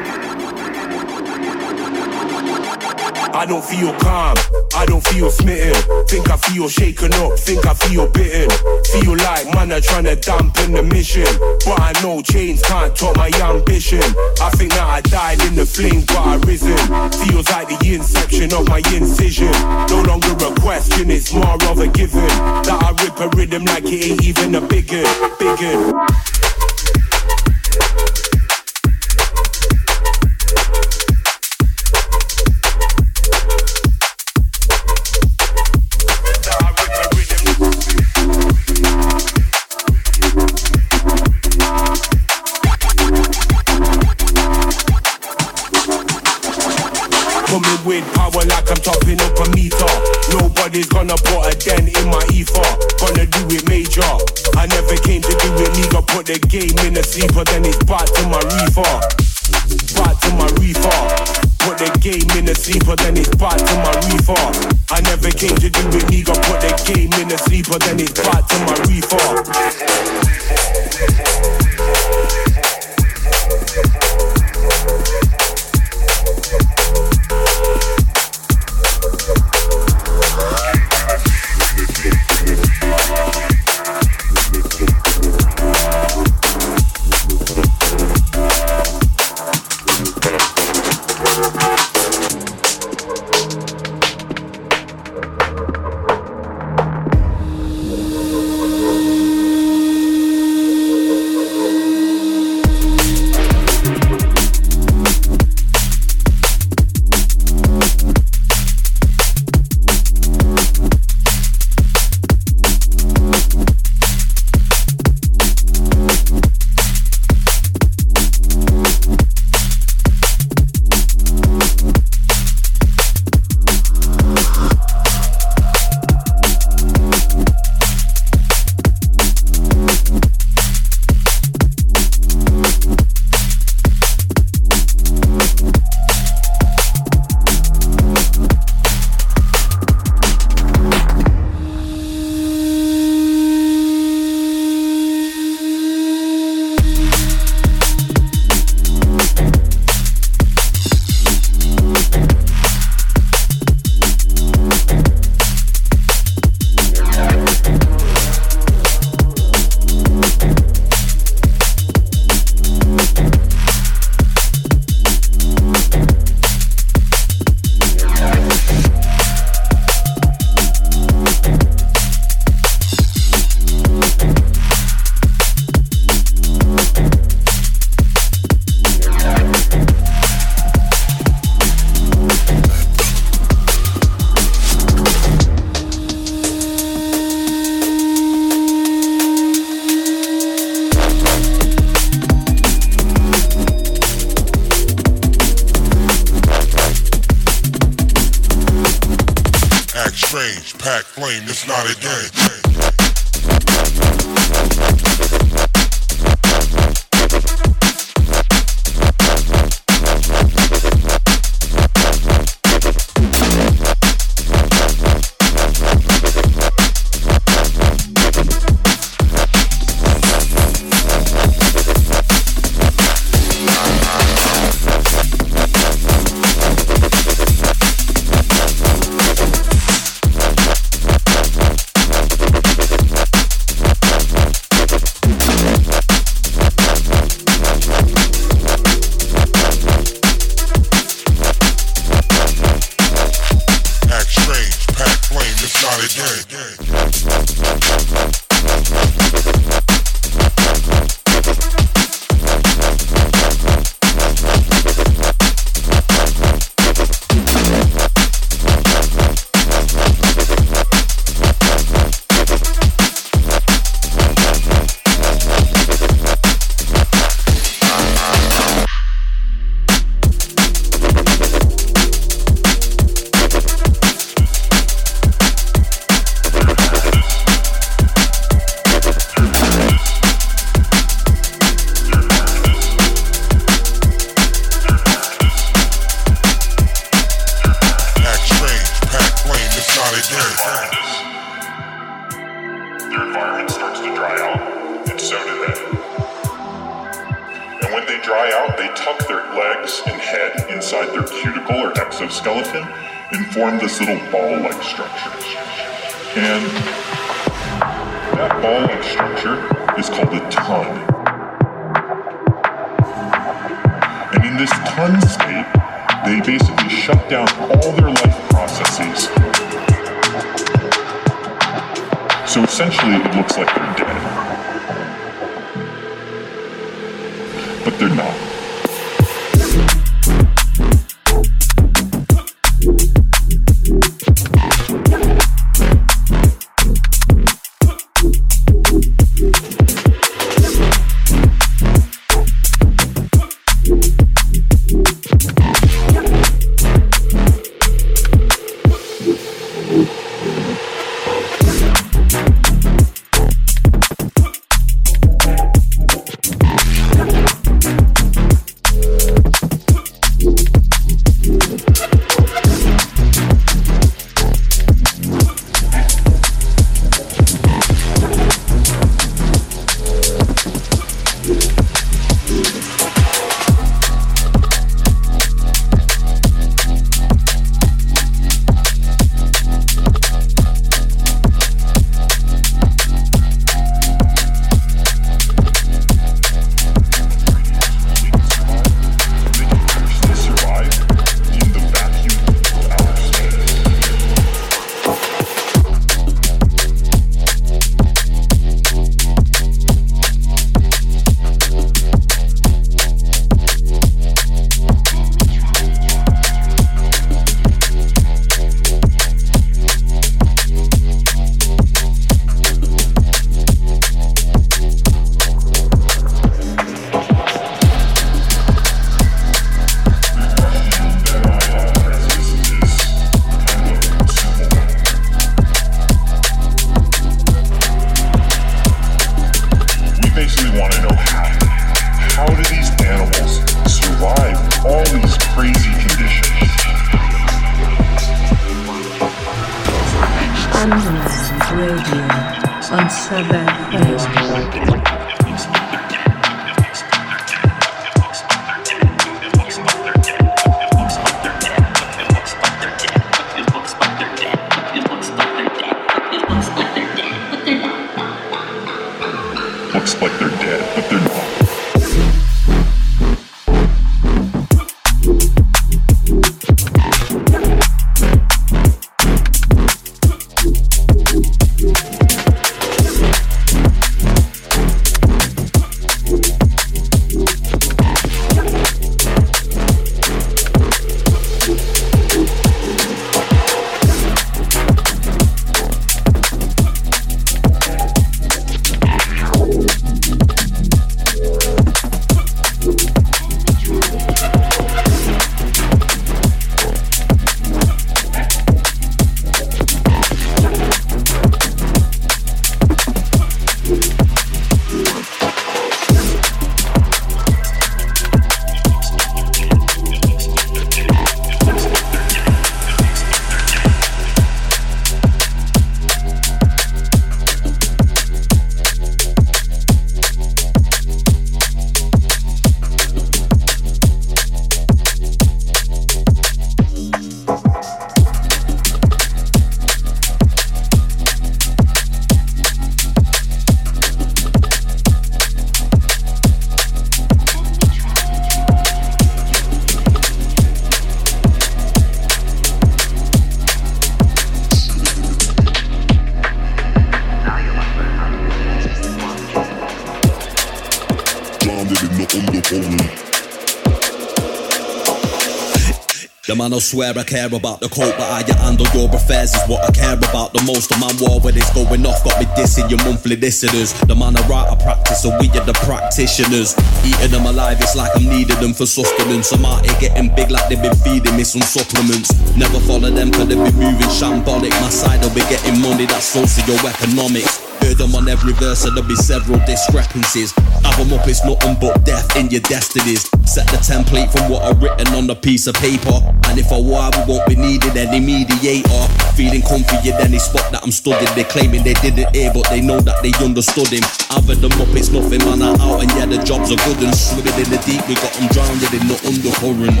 Will 556.76 556.84
swear 556.84 557.16
I 557.16 557.24
care 557.24 557.48
about 557.48 557.80
the 557.80 557.88
coat, 557.88 558.12
but 558.20 558.28
how 558.28 558.44
you 558.44 558.52
handle 558.52 558.84
your 558.92 559.08
affairs 559.08 559.56
is 559.56 559.64
what 559.64 559.80
I 559.88 559.90
care 559.96 560.12
about 560.12 560.52
the 560.52 560.60
most. 560.68 560.92
The 560.92 561.00
man 561.00 561.16
war 561.16 561.40
when 561.40 561.56
it's 561.56 561.72
going 561.72 562.04
off, 562.04 562.20
got 562.20 562.36
me 562.36 562.44
dissing 562.52 562.92
your 562.92 563.00
monthly 563.00 563.32
listeners. 563.32 563.96
The 564.04 564.12
man 564.12 564.36
I 564.36 564.44
write, 564.44 564.68
I 564.68 564.76
practice, 564.76 565.24
and 565.24 565.40
we 565.40 565.48
are 565.56 565.64
the 565.64 565.72
practitioners. 565.88 566.76
Eating 567.00 567.32
them 567.32 567.48
alive, 567.48 567.80
it's 567.80 567.96
like 567.96 568.12
I'm 568.12 568.28
needing 568.28 568.60
them 568.60 568.76
for 568.76 568.84
sustenance. 568.84 569.56
I'm 569.56 569.64
out 569.64 569.88
here 569.88 569.96
getting 570.04 570.28
big 570.36 570.52
like 570.52 570.68
they've 570.68 570.76
been 570.76 570.92
feeding 571.00 571.32
me 571.32 571.48
some 571.48 571.64
supplements. 571.64 572.36
Never 572.60 572.76
follow 572.84 573.08
them, 573.08 573.32
cause 573.32 573.48
they 573.48 573.56
be 573.56 573.72
moving 573.72 574.12
shambolic. 574.12 574.76
My 574.76 574.92
side, 574.92 575.24
will 575.24 575.32
be 575.32 575.48
getting 575.48 575.80
money, 575.80 576.04
that's 576.04 576.28
socioeconomics. 576.28 577.56
Heard 577.80 577.96
them 577.96 578.12
on 578.12 578.28
every 578.28 578.52
verse, 578.52 578.84
and 578.84 578.92
there'll 578.92 579.08
be 579.08 579.16
several 579.16 579.64
discrepancies. 579.64 580.52
Them 580.96 581.12
up, 581.12 581.28
it's 581.28 581.44
nothing 581.44 581.76
but 581.78 582.06
death 582.06 582.36
in 582.36 582.48
your 582.48 582.62
destinies. 582.62 583.28
Set 583.44 583.68
the 583.68 583.76
template 583.76 584.32
from 584.32 584.48
what 584.50 584.62
I've 584.62 584.80
written 584.80 585.08
on 585.12 585.26
the 585.26 585.34
piece 585.36 585.66
of 585.66 585.74
paper. 585.74 586.24
And 586.48 586.58
if 586.58 586.72
I 586.72 586.80
war, 586.80 587.10
we 587.12 587.20
won't 587.28 587.46
be 587.46 587.54
needing 587.54 587.92
any 587.98 588.18
mediator. 588.18 589.04
Feeling 589.36 589.60
comfier 589.60 590.16
than 590.16 590.30
they 590.30 590.38
spot 590.38 590.72
that 590.72 590.82
I'm 590.82 590.90
studying. 590.90 591.28
They 591.34 591.44
claiming 591.44 591.84
they 591.84 591.92
didn't 592.00 592.34
hear, 592.34 592.50
but 592.50 592.66
they 592.70 592.80
know 592.80 593.00
that 593.00 593.22
they 593.22 593.32
understood 593.44 593.92
him. 593.92 594.04
Other 594.30 594.54
them 594.54 594.72
up, 594.80 594.88
it's 594.96 595.10
nothing, 595.12 595.44
man. 595.44 595.60
I'm 595.60 595.76
out 595.84 596.00
and 596.00 596.10
yeah, 596.16 596.24
the 596.24 596.40
jobs 596.42 596.72
are 596.72 596.80
good 596.88 596.96
and 597.04 597.12
swimming 597.14 597.52
in 597.60 597.68
the 597.68 597.76
deep. 597.84 598.00
We 598.08 598.16
got 598.16 598.32
them 598.32 598.48
drowned 598.56 598.80
in 598.88 599.04
the 599.04 599.20
undercurrent. 599.28 600.00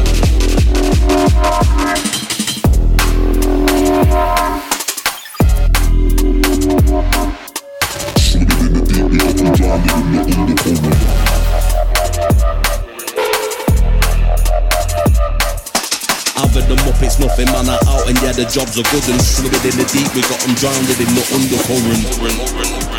The 18.36 18.44
jobs 18.44 18.78
are 18.78 18.84
good 18.92 19.08
and 19.08 19.22
swimming 19.22 19.64
in 19.64 19.76
the 19.80 19.86
deep. 19.88 20.12
We 20.14 20.20
got 20.20 20.40
them 20.40 20.54
drowned 20.56 20.90
in 21.00 21.08
the 21.08 21.24
undercurrent. 21.32 22.95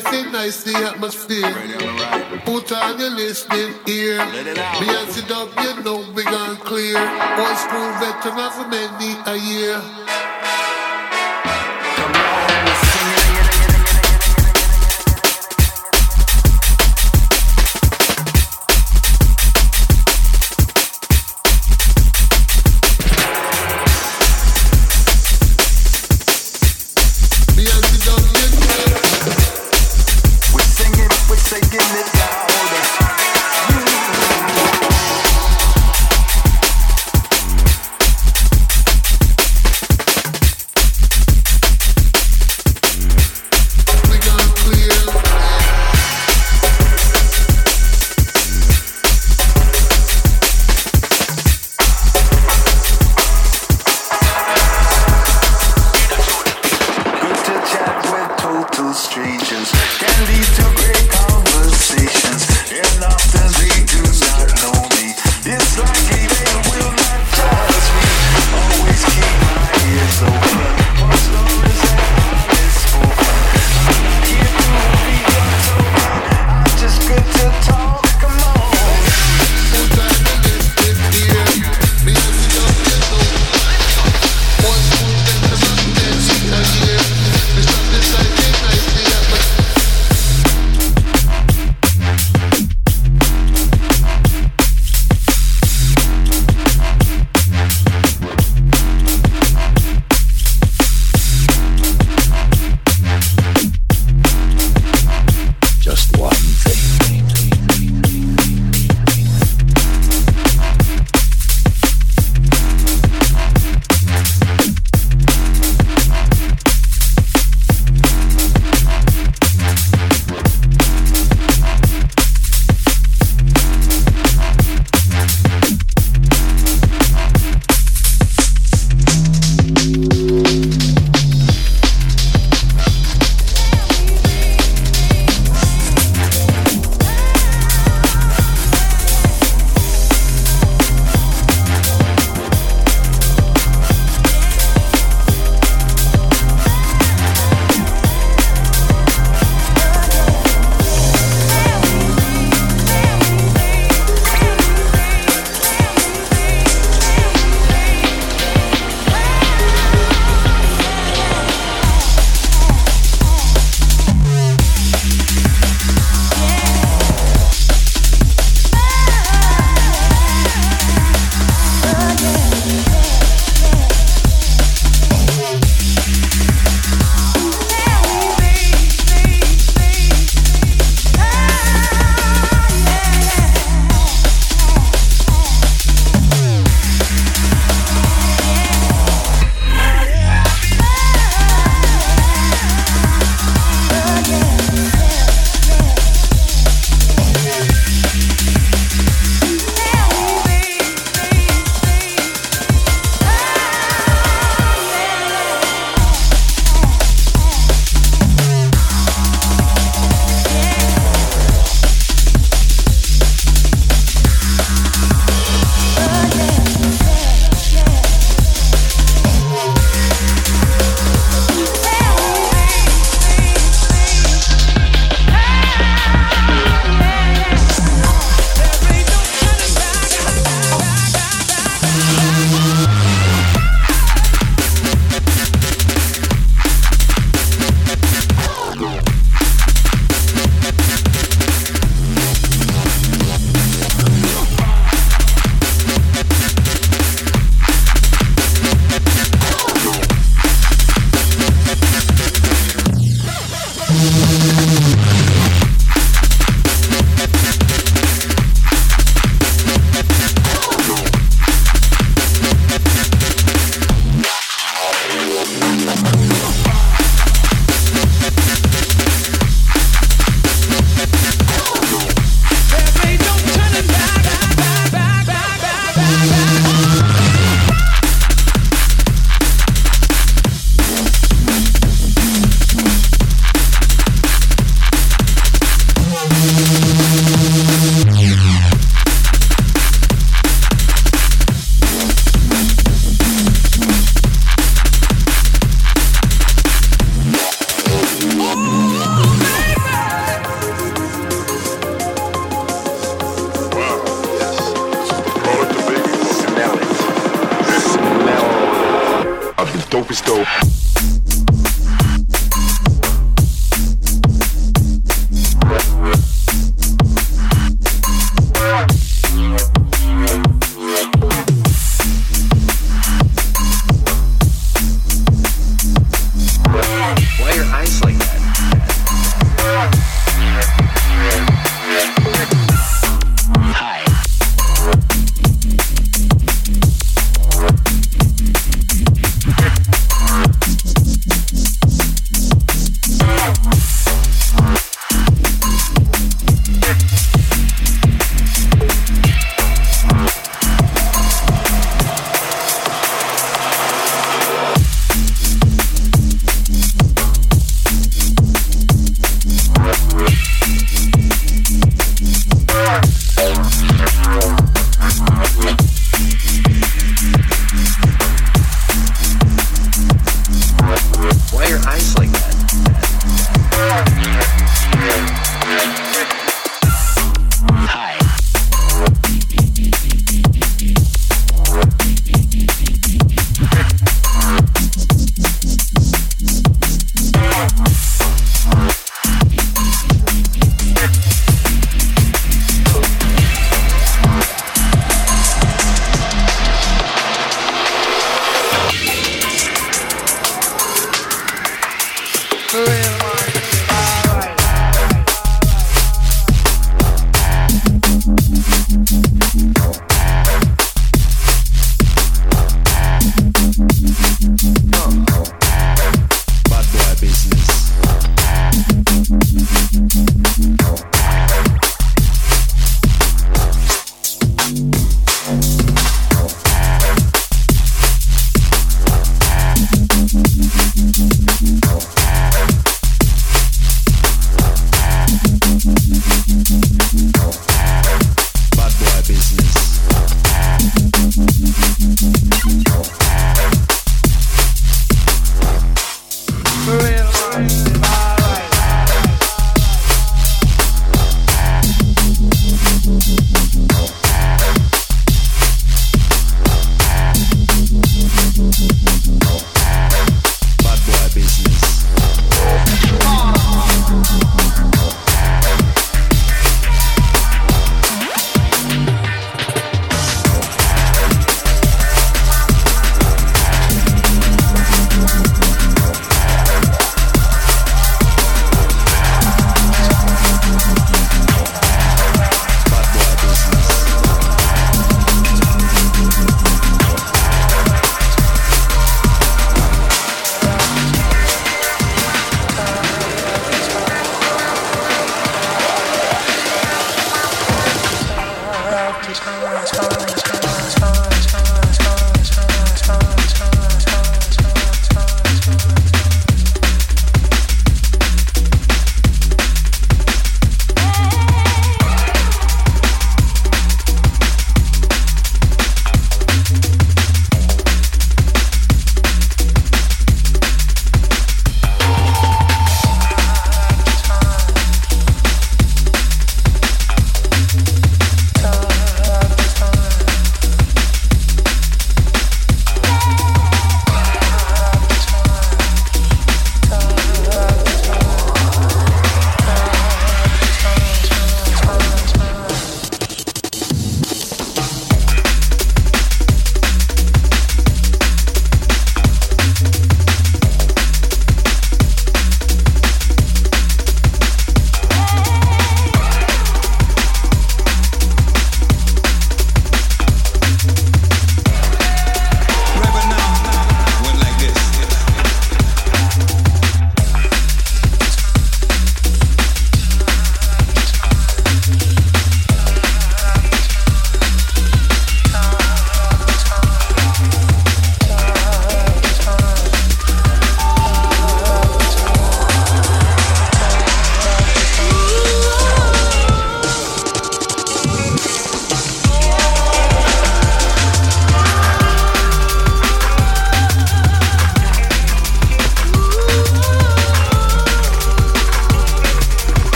Think 0.00 0.32
nice 0.32 0.64
the 0.64 0.74
atmosphere. 0.74 1.52
Put 2.44 2.72
on 2.72 2.98
your 2.98 3.10
listening 3.10 3.74
ear. 3.86 4.20
And 4.20 4.46
the 4.46 5.24
dog, 5.28 5.50
you 5.62 5.82
know, 5.84 6.04
we 6.12 6.24
gone 6.24 6.56
clear. 6.56 6.98
One 6.98 7.56
spoon 7.56 7.92
veteran 8.02 8.50
for 8.50 8.66
many 8.68 9.14
a 9.26 9.36
year. 9.36 10.05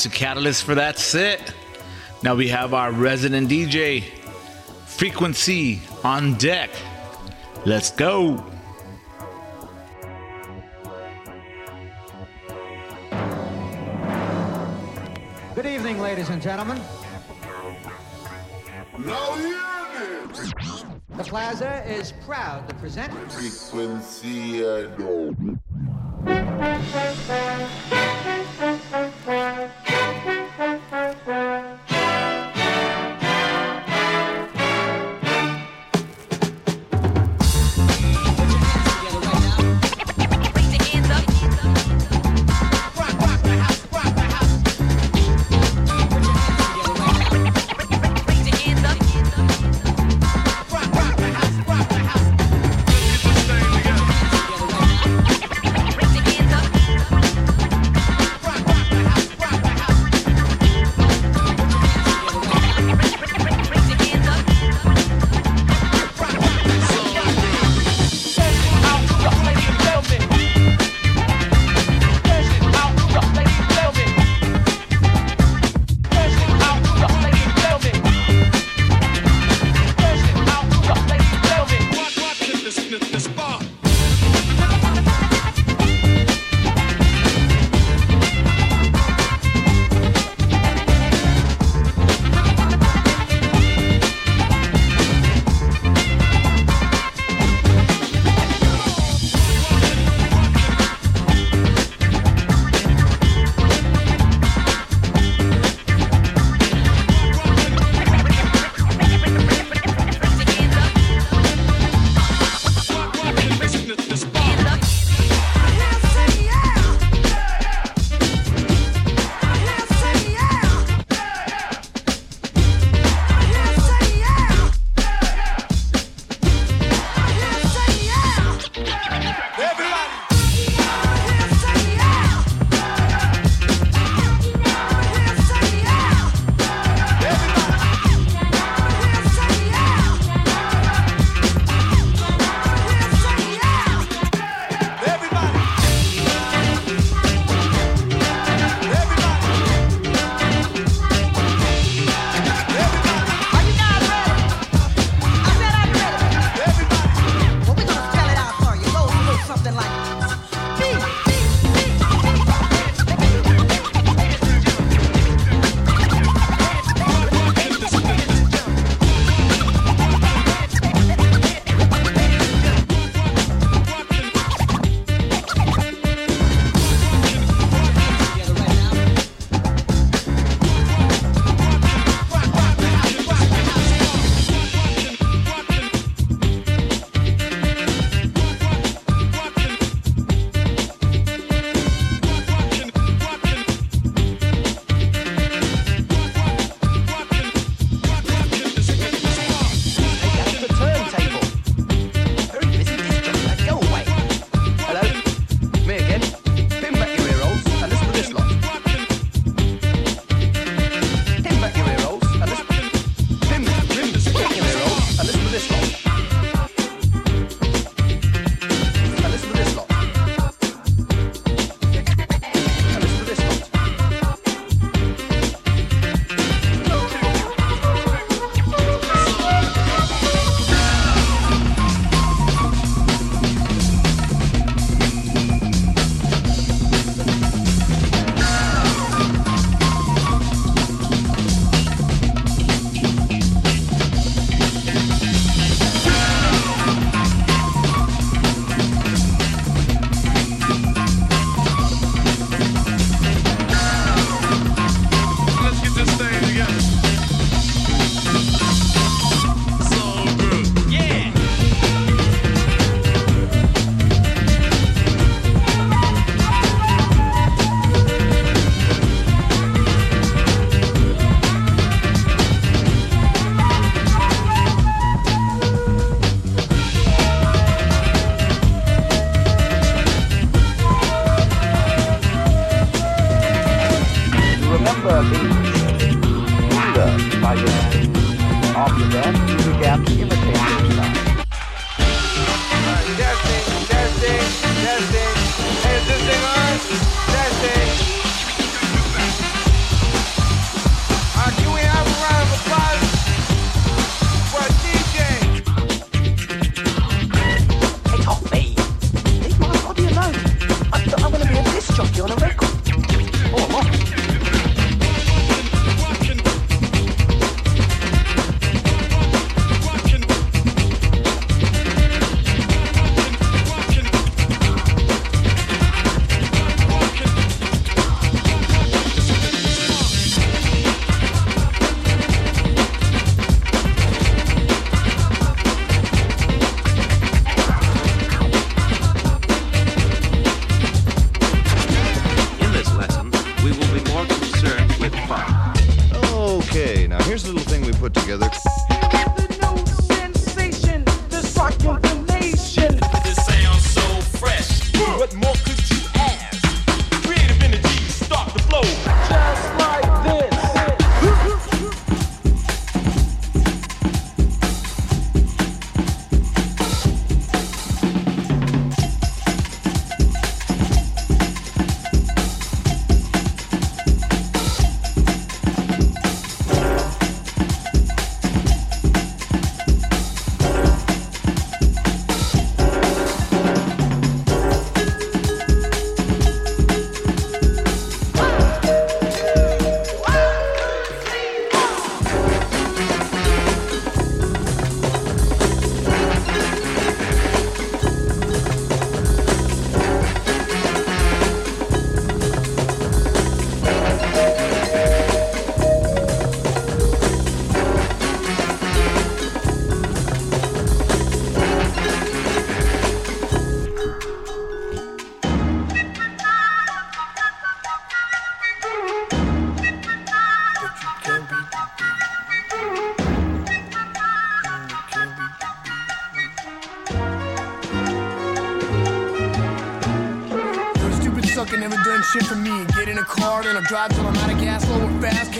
Out 0.00 0.04
to 0.04 0.18
KATALYST 0.18 0.62
for 0.62 0.74
that 0.76 0.98
set. 0.98 1.52
Now 2.22 2.34
we 2.34 2.48
have 2.48 2.72
our 2.72 2.90
resident 2.90 3.50
DJ, 3.50 4.02
Freq1c, 4.86 5.78
on 6.02 6.38
deck. 6.38 6.70
Let's 7.66 7.90
go. 7.90 8.42
Good 15.54 15.66
evening, 15.66 15.98
ladies 15.98 16.30
and 16.30 16.40
gentlemen. 16.40 16.79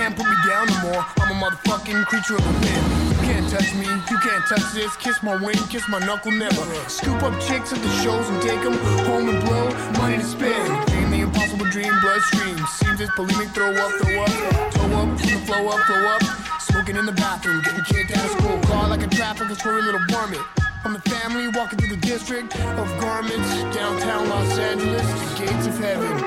Can't 0.00 0.16
put 0.16 0.24
me 0.24 0.36
down 0.48 0.66
no 0.66 0.80
more. 0.80 1.04
I'm 1.20 1.28
a 1.28 1.44
motherfucking 1.44 2.06
creature 2.06 2.34
of 2.34 2.42
the 2.42 2.56
wind. 2.64 2.84
You 3.12 3.20
can't 3.20 3.46
touch 3.50 3.74
me, 3.74 3.84
you 3.84 4.18
can't 4.24 4.46
touch 4.48 4.72
this. 4.72 4.96
Kiss 4.96 5.22
my 5.22 5.36
wing, 5.36 5.60
kiss 5.68 5.86
my 5.90 5.98
knuckle, 5.98 6.32
never. 6.32 6.64
Scoop 6.88 7.22
up 7.22 7.38
chicks 7.42 7.70
at 7.74 7.82
the 7.82 7.90
shows 8.00 8.26
and 8.30 8.40
take 8.40 8.62
them 8.64 8.78
home 9.04 9.28
and 9.28 9.44
blow 9.44 9.68
money 10.00 10.16
to 10.16 10.24
spend. 10.24 10.88
Dream 10.88 11.10
the 11.10 11.20
impossible 11.20 11.66
dream, 11.66 11.92
bloodstream. 12.00 12.56
Seems 12.80 12.96
this 12.96 13.10
bulimic, 13.10 13.52
throw 13.52 13.76
up, 13.76 13.92
throw 14.00 14.22
up. 14.24 14.72
Toe 14.72 14.88
up, 15.04 15.18
the 15.20 15.36
flow 15.44 15.68
up, 15.68 15.80
flow 15.84 16.06
up. 16.16 16.22
Smoking 16.62 16.96
in 16.96 17.04
the 17.04 17.12
bathroom, 17.12 17.60
getting 17.60 17.84
kicked 17.84 18.16
out 18.16 18.24
of 18.24 18.30
school. 18.40 18.58
Car 18.72 18.88
like 18.88 19.02
a 19.02 19.06
traffic, 19.06 19.50
a 19.50 19.68
little 19.68 20.00
varmint. 20.08 20.46
I'm 20.82 20.94
the 20.94 21.10
family 21.10 21.48
walking 21.48 21.78
through 21.78 21.94
the 21.94 22.00
district 22.00 22.56
of 22.56 22.88
garments, 23.04 23.52
downtown 23.76 24.30
Los 24.30 24.56
Angeles, 24.56 25.04
the 25.04 25.44
gates 25.44 25.66
of 25.66 25.78
heaven. 25.78 26.24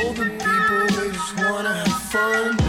Older 0.00 0.30
people, 0.40 0.86
they 0.96 1.12
just 1.12 1.36
wanna 1.36 1.84
have 1.84 2.02
fun. 2.08 2.63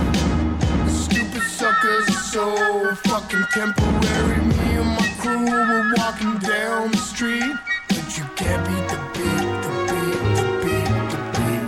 Fucking 3.16 3.46
temporary. 3.54 4.42
Me 4.44 4.76
and 4.76 4.90
my 5.00 5.08
crew 5.20 5.46
were 5.46 5.94
walking 5.96 6.38
down 6.40 6.92
the 6.92 6.98
street, 6.98 7.56
but 7.88 8.18
you 8.18 8.26
can't 8.36 8.62
beat 8.68 8.86
the 8.92 9.00
beat, 9.16 9.48
the 9.64 9.72
beat, 9.88 10.20
the 10.36 10.44
beat, 10.64 10.88
the 11.12 11.20
beat. 11.32 11.62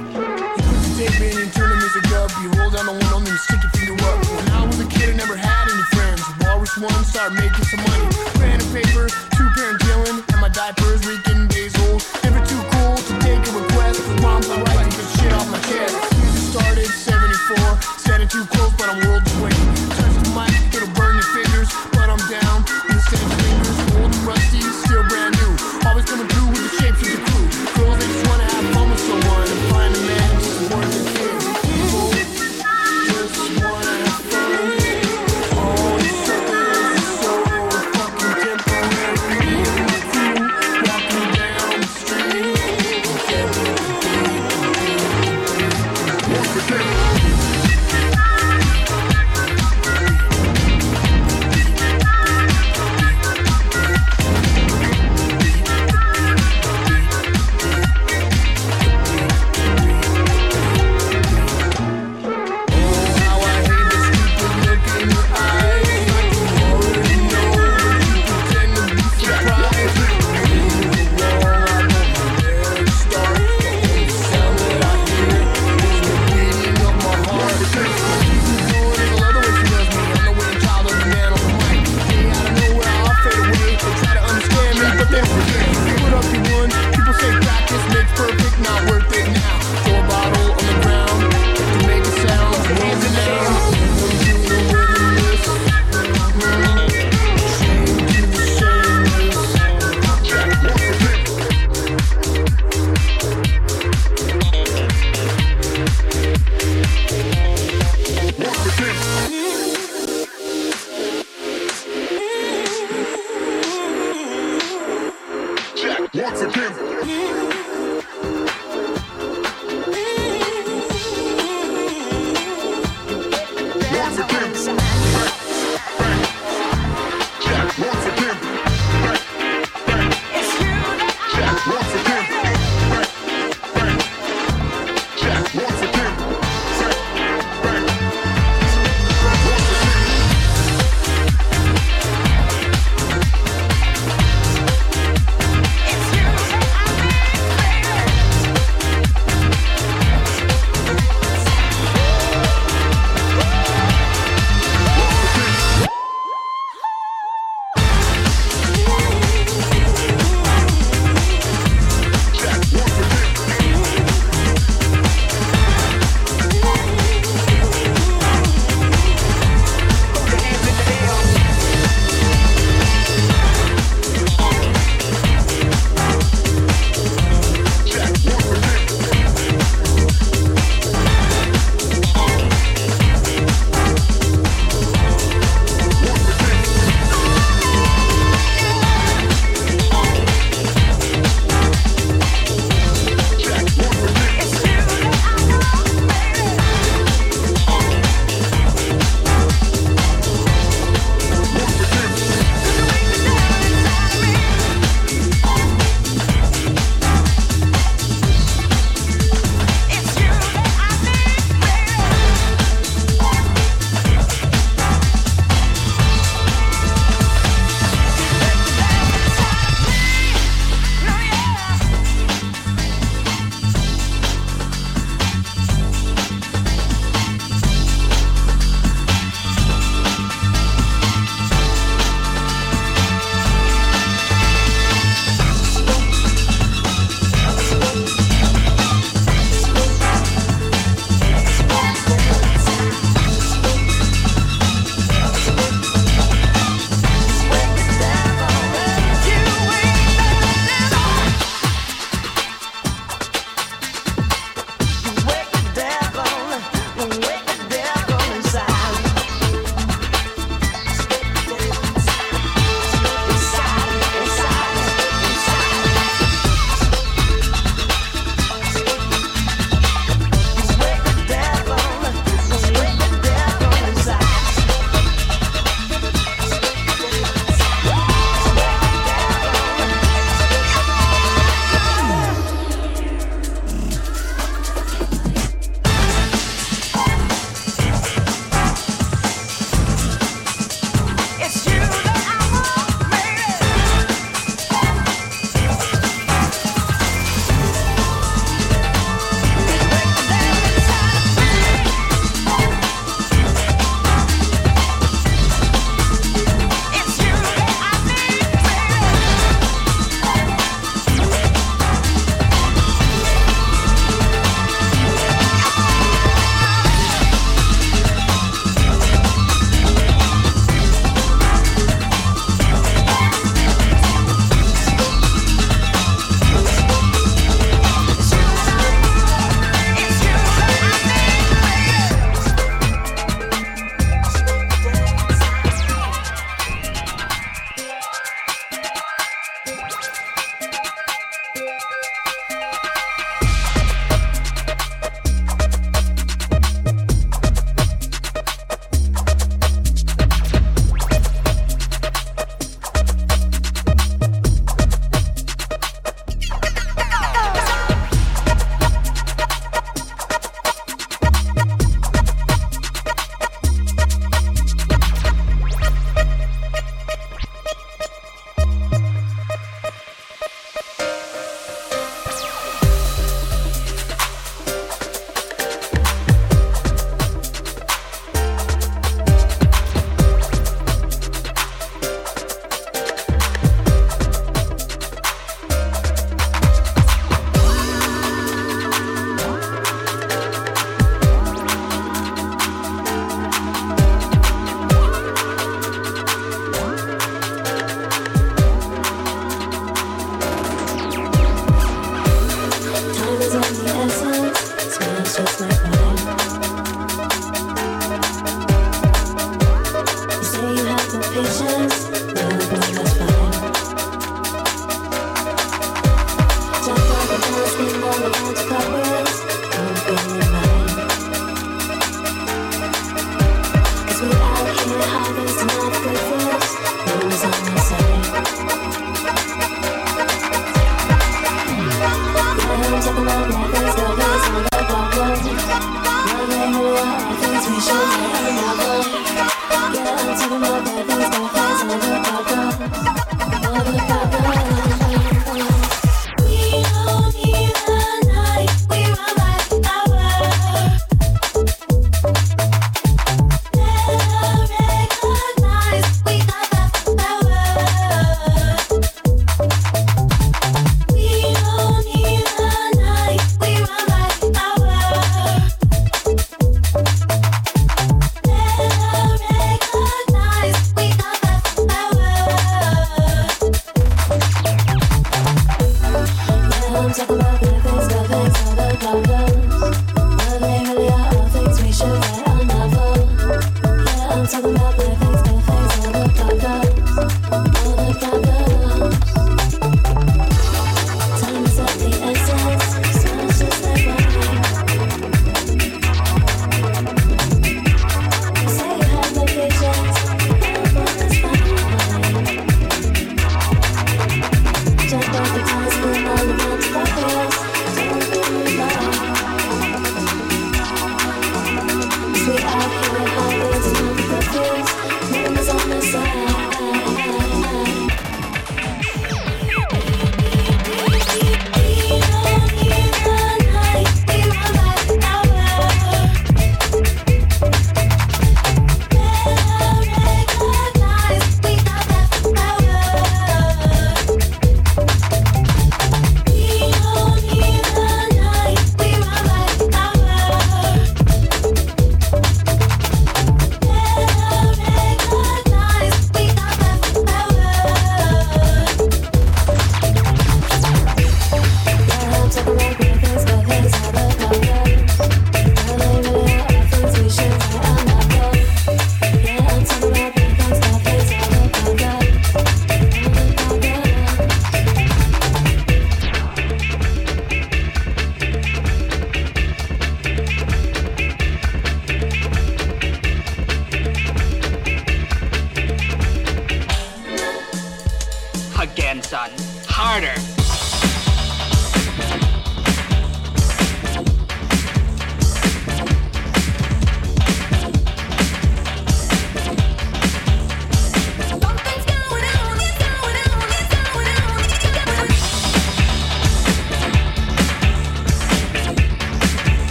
You 0.58 0.64
put 0.68 0.80
the 0.84 0.92
tape 1.00 1.22
in 1.24 1.42
and 1.44 1.54
turn 1.54 1.70
the 1.70 1.78
music 1.78 2.12
up. 2.20 2.32
You 2.44 2.50
roll 2.60 2.70
down 2.70 2.88
the 2.88 2.92
window 3.00 3.18
and 3.20 3.28
then 3.28 3.38
stick 3.38 3.64
your 3.64 3.72
finger 3.72 3.96
up. 4.12 4.20
When 4.36 4.48
I 4.60 4.66
was 4.68 4.80
a 4.82 4.88
kid, 4.88 5.10
I 5.10 5.16
never 5.16 5.38
had 5.38 5.72
any 5.72 5.86
friends. 5.96 6.22
Walrus 6.44 6.78
one, 6.78 7.04
start 7.06 7.32
making 7.32 7.64
some 7.64 7.80
money. 7.80 8.17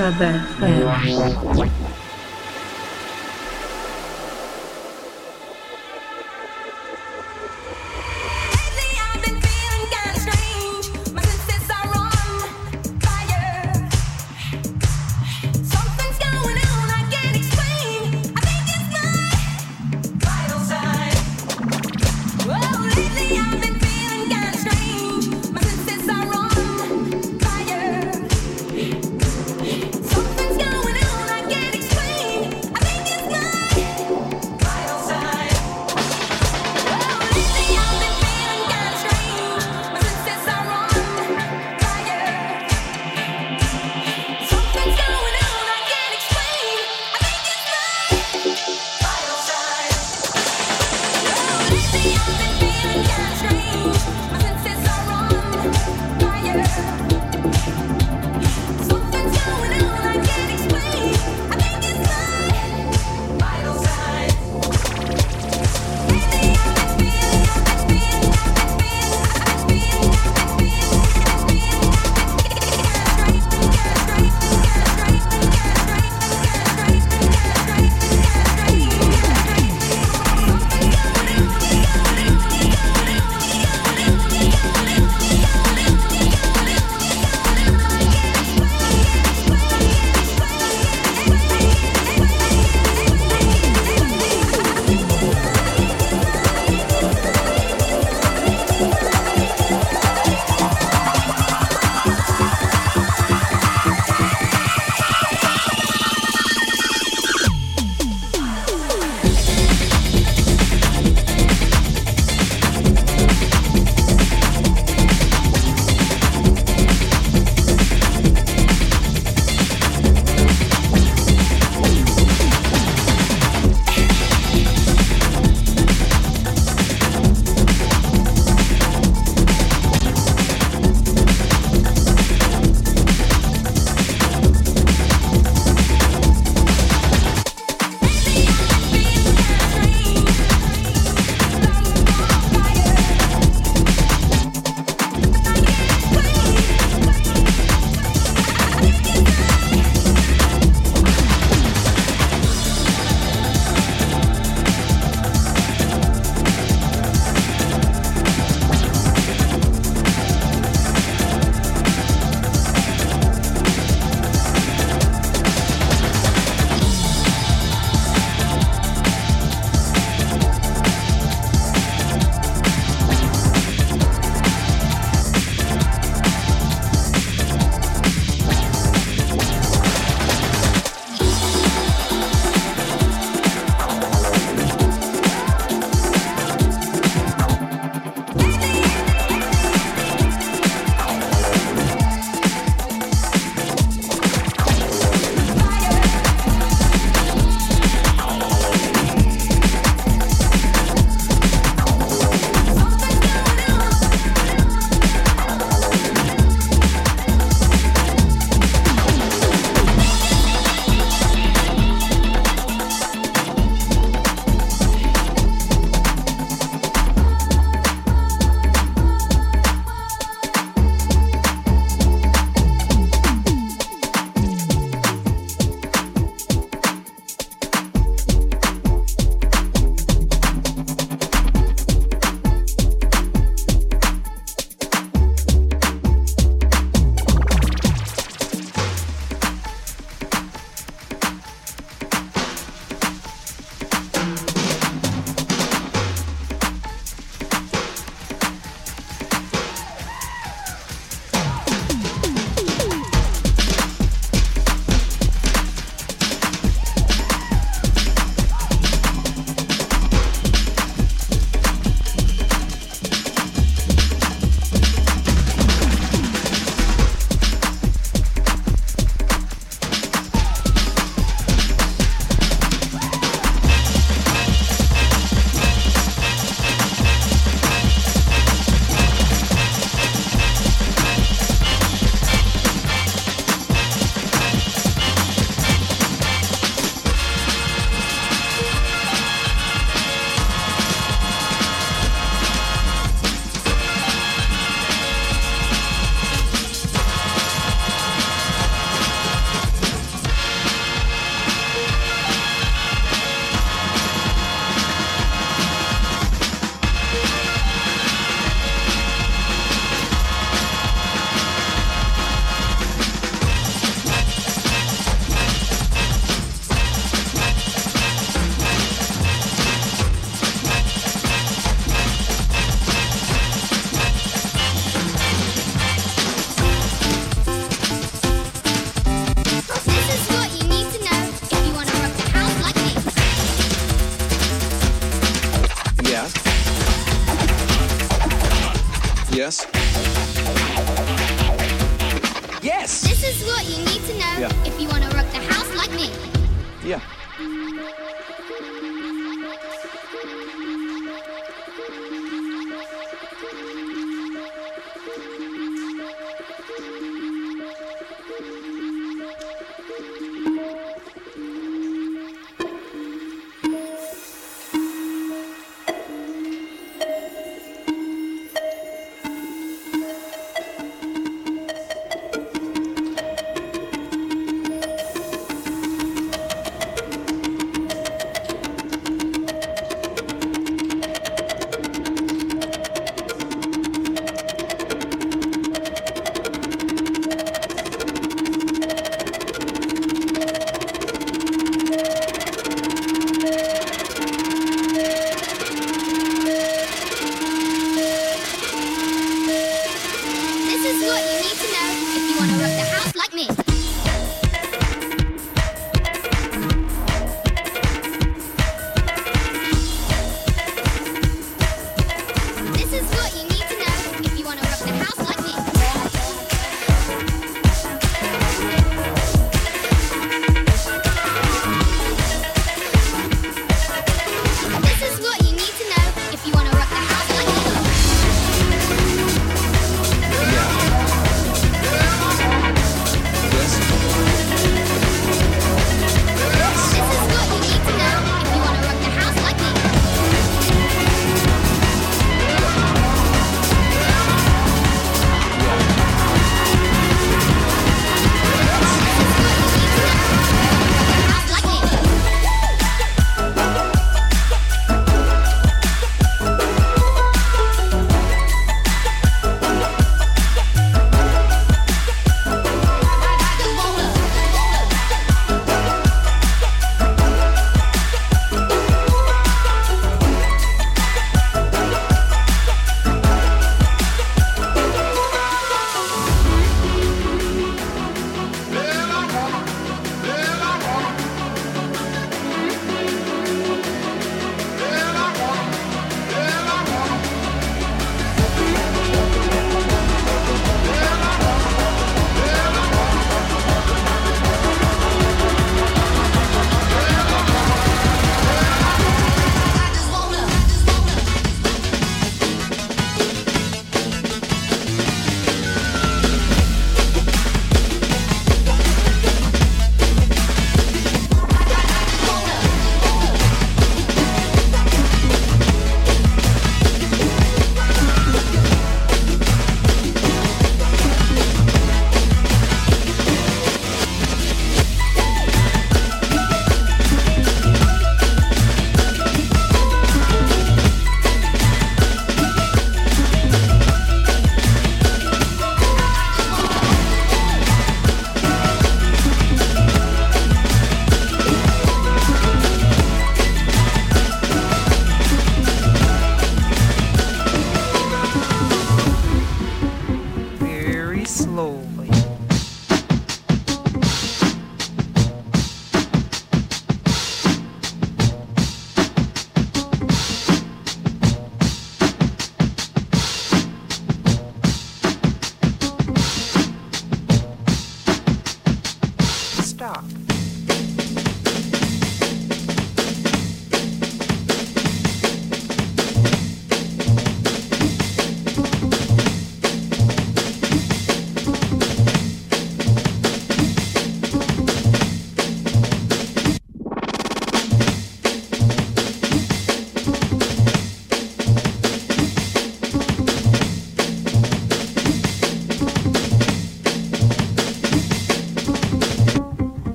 On 0.00 1.72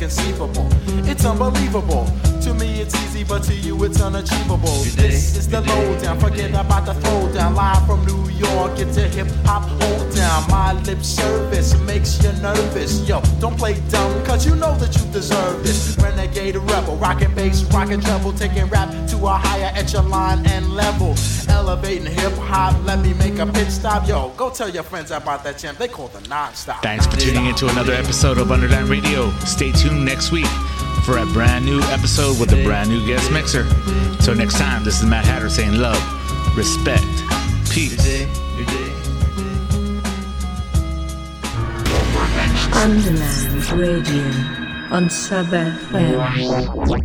inconceivable. 0.00 0.66
It's 1.10 1.26
unbelievable. 1.26 2.06
To 2.40 2.54
me, 2.54 2.80
it's 2.80 2.94
easy, 3.04 3.22
but 3.22 3.42
to 3.44 3.54
you, 3.54 3.84
it's 3.84 4.00
unachievable. 4.00 4.82
This 4.96 5.36
is 5.36 5.46
the 5.46 5.60
lowdown. 5.60 6.18
Forget 6.18 6.50
about 6.50 6.86
the 6.86 6.94
throwdown. 6.94 7.54
Live 7.54 7.86
from 7.86 8.06
New 8.06 8.30
York, 8.30 8.78
it's 8.78 8.96
a 8.96 9.06
hip 9.08 9.28
hop 9.44 9.62
hold 9.82 10.14
down. 10.14 10.48
My 10.48 10.72
lip 10.84 11.02
service 11.02 11.78
makes 11.80 12.22
you 12.22 12.32
nervous. 12.40 13.06
Yo, 13.06 13.20
don't 13.40 13.58
play 13.58 13.74
dumb, 13.90 14.24
cause 14.24 14.46
you 14.46 14.56
know 14.56 14.74
that 14.78 14.96
you 14.96 15.04
deserve 15.12 15.62
this. 15.62 15.98
Renegade 15.98 16.56
rebel, 16.56 16.96
rockin' 16.96 17.34
bass, 17.34 17.62
rockin' 17.64 18.00
treble, 18.00 18.32
taking 18.32 18.66
rap 18.66 18.88
to 19.08 19.16
a 19.26 19.32
higher 19.32 19.70
echelon 19.74 20.46
elevating 21.70 22.06
hip 22.06 22.32
hop. 22.32 22.74
Let 22.84 22.98
me 23.00 23.14
make 23.14 23.38
a 23.38 23.46
pit 23.46 23.70
stop. 23.70 24.08
Yo, 24.08 24.30
go 24.30 24.50
tell 24.50 24.68
your 24.68 24.82
friends 24.82 25.12
about 25.12 25.44
that 25.44 25.58
champ. 25.58 25.78
They 25.78 25.86
call 25.86 26.08
the 26.08 26.18
nonstop. 26.20 26.82
Thanks 26.82 27.06
non-stop. 27.06 27.14
for 27.14 27.20
tuning 27.20 27.46
in 27.46 27.54
to 27.56 27.68
another 27.68 27.92
episode 27.92 28.38
of 28.38 28.50
Underland 28.50 28.88
Radio. 28.88 29.30
Stay 29.44 29.70
tuned 29.70 30.04
next 30.04 30.32
week 30.32 30.50
for 31.04 31.18
a 31.18 31.26
brand 31.26 31.64
new 31.64 31.80
episode 31.82 32.40
with 32.40 32.52
a 32.52 32.62
brand 32.64 32.90
new 32.90 33.06
guest 33.06 33.30
mixer. 33.30 33.64
So 34.20 34.34
next 34.34 34.58
time, 34.58 34.82
this 34.82 35.00
is 35.00 35.06
Madd 35.08 35.24
Hadder 35.24 35.48
saying 35.48 35.74
love, 35.74 36.02
respect, 36.56 37.06
peace. 37.70 38.26
Underland 42.74 43.70
Radio 43.72 44.24
on 44.90 45.08
Sub 45.08 45.46
FM. 45.46 46.99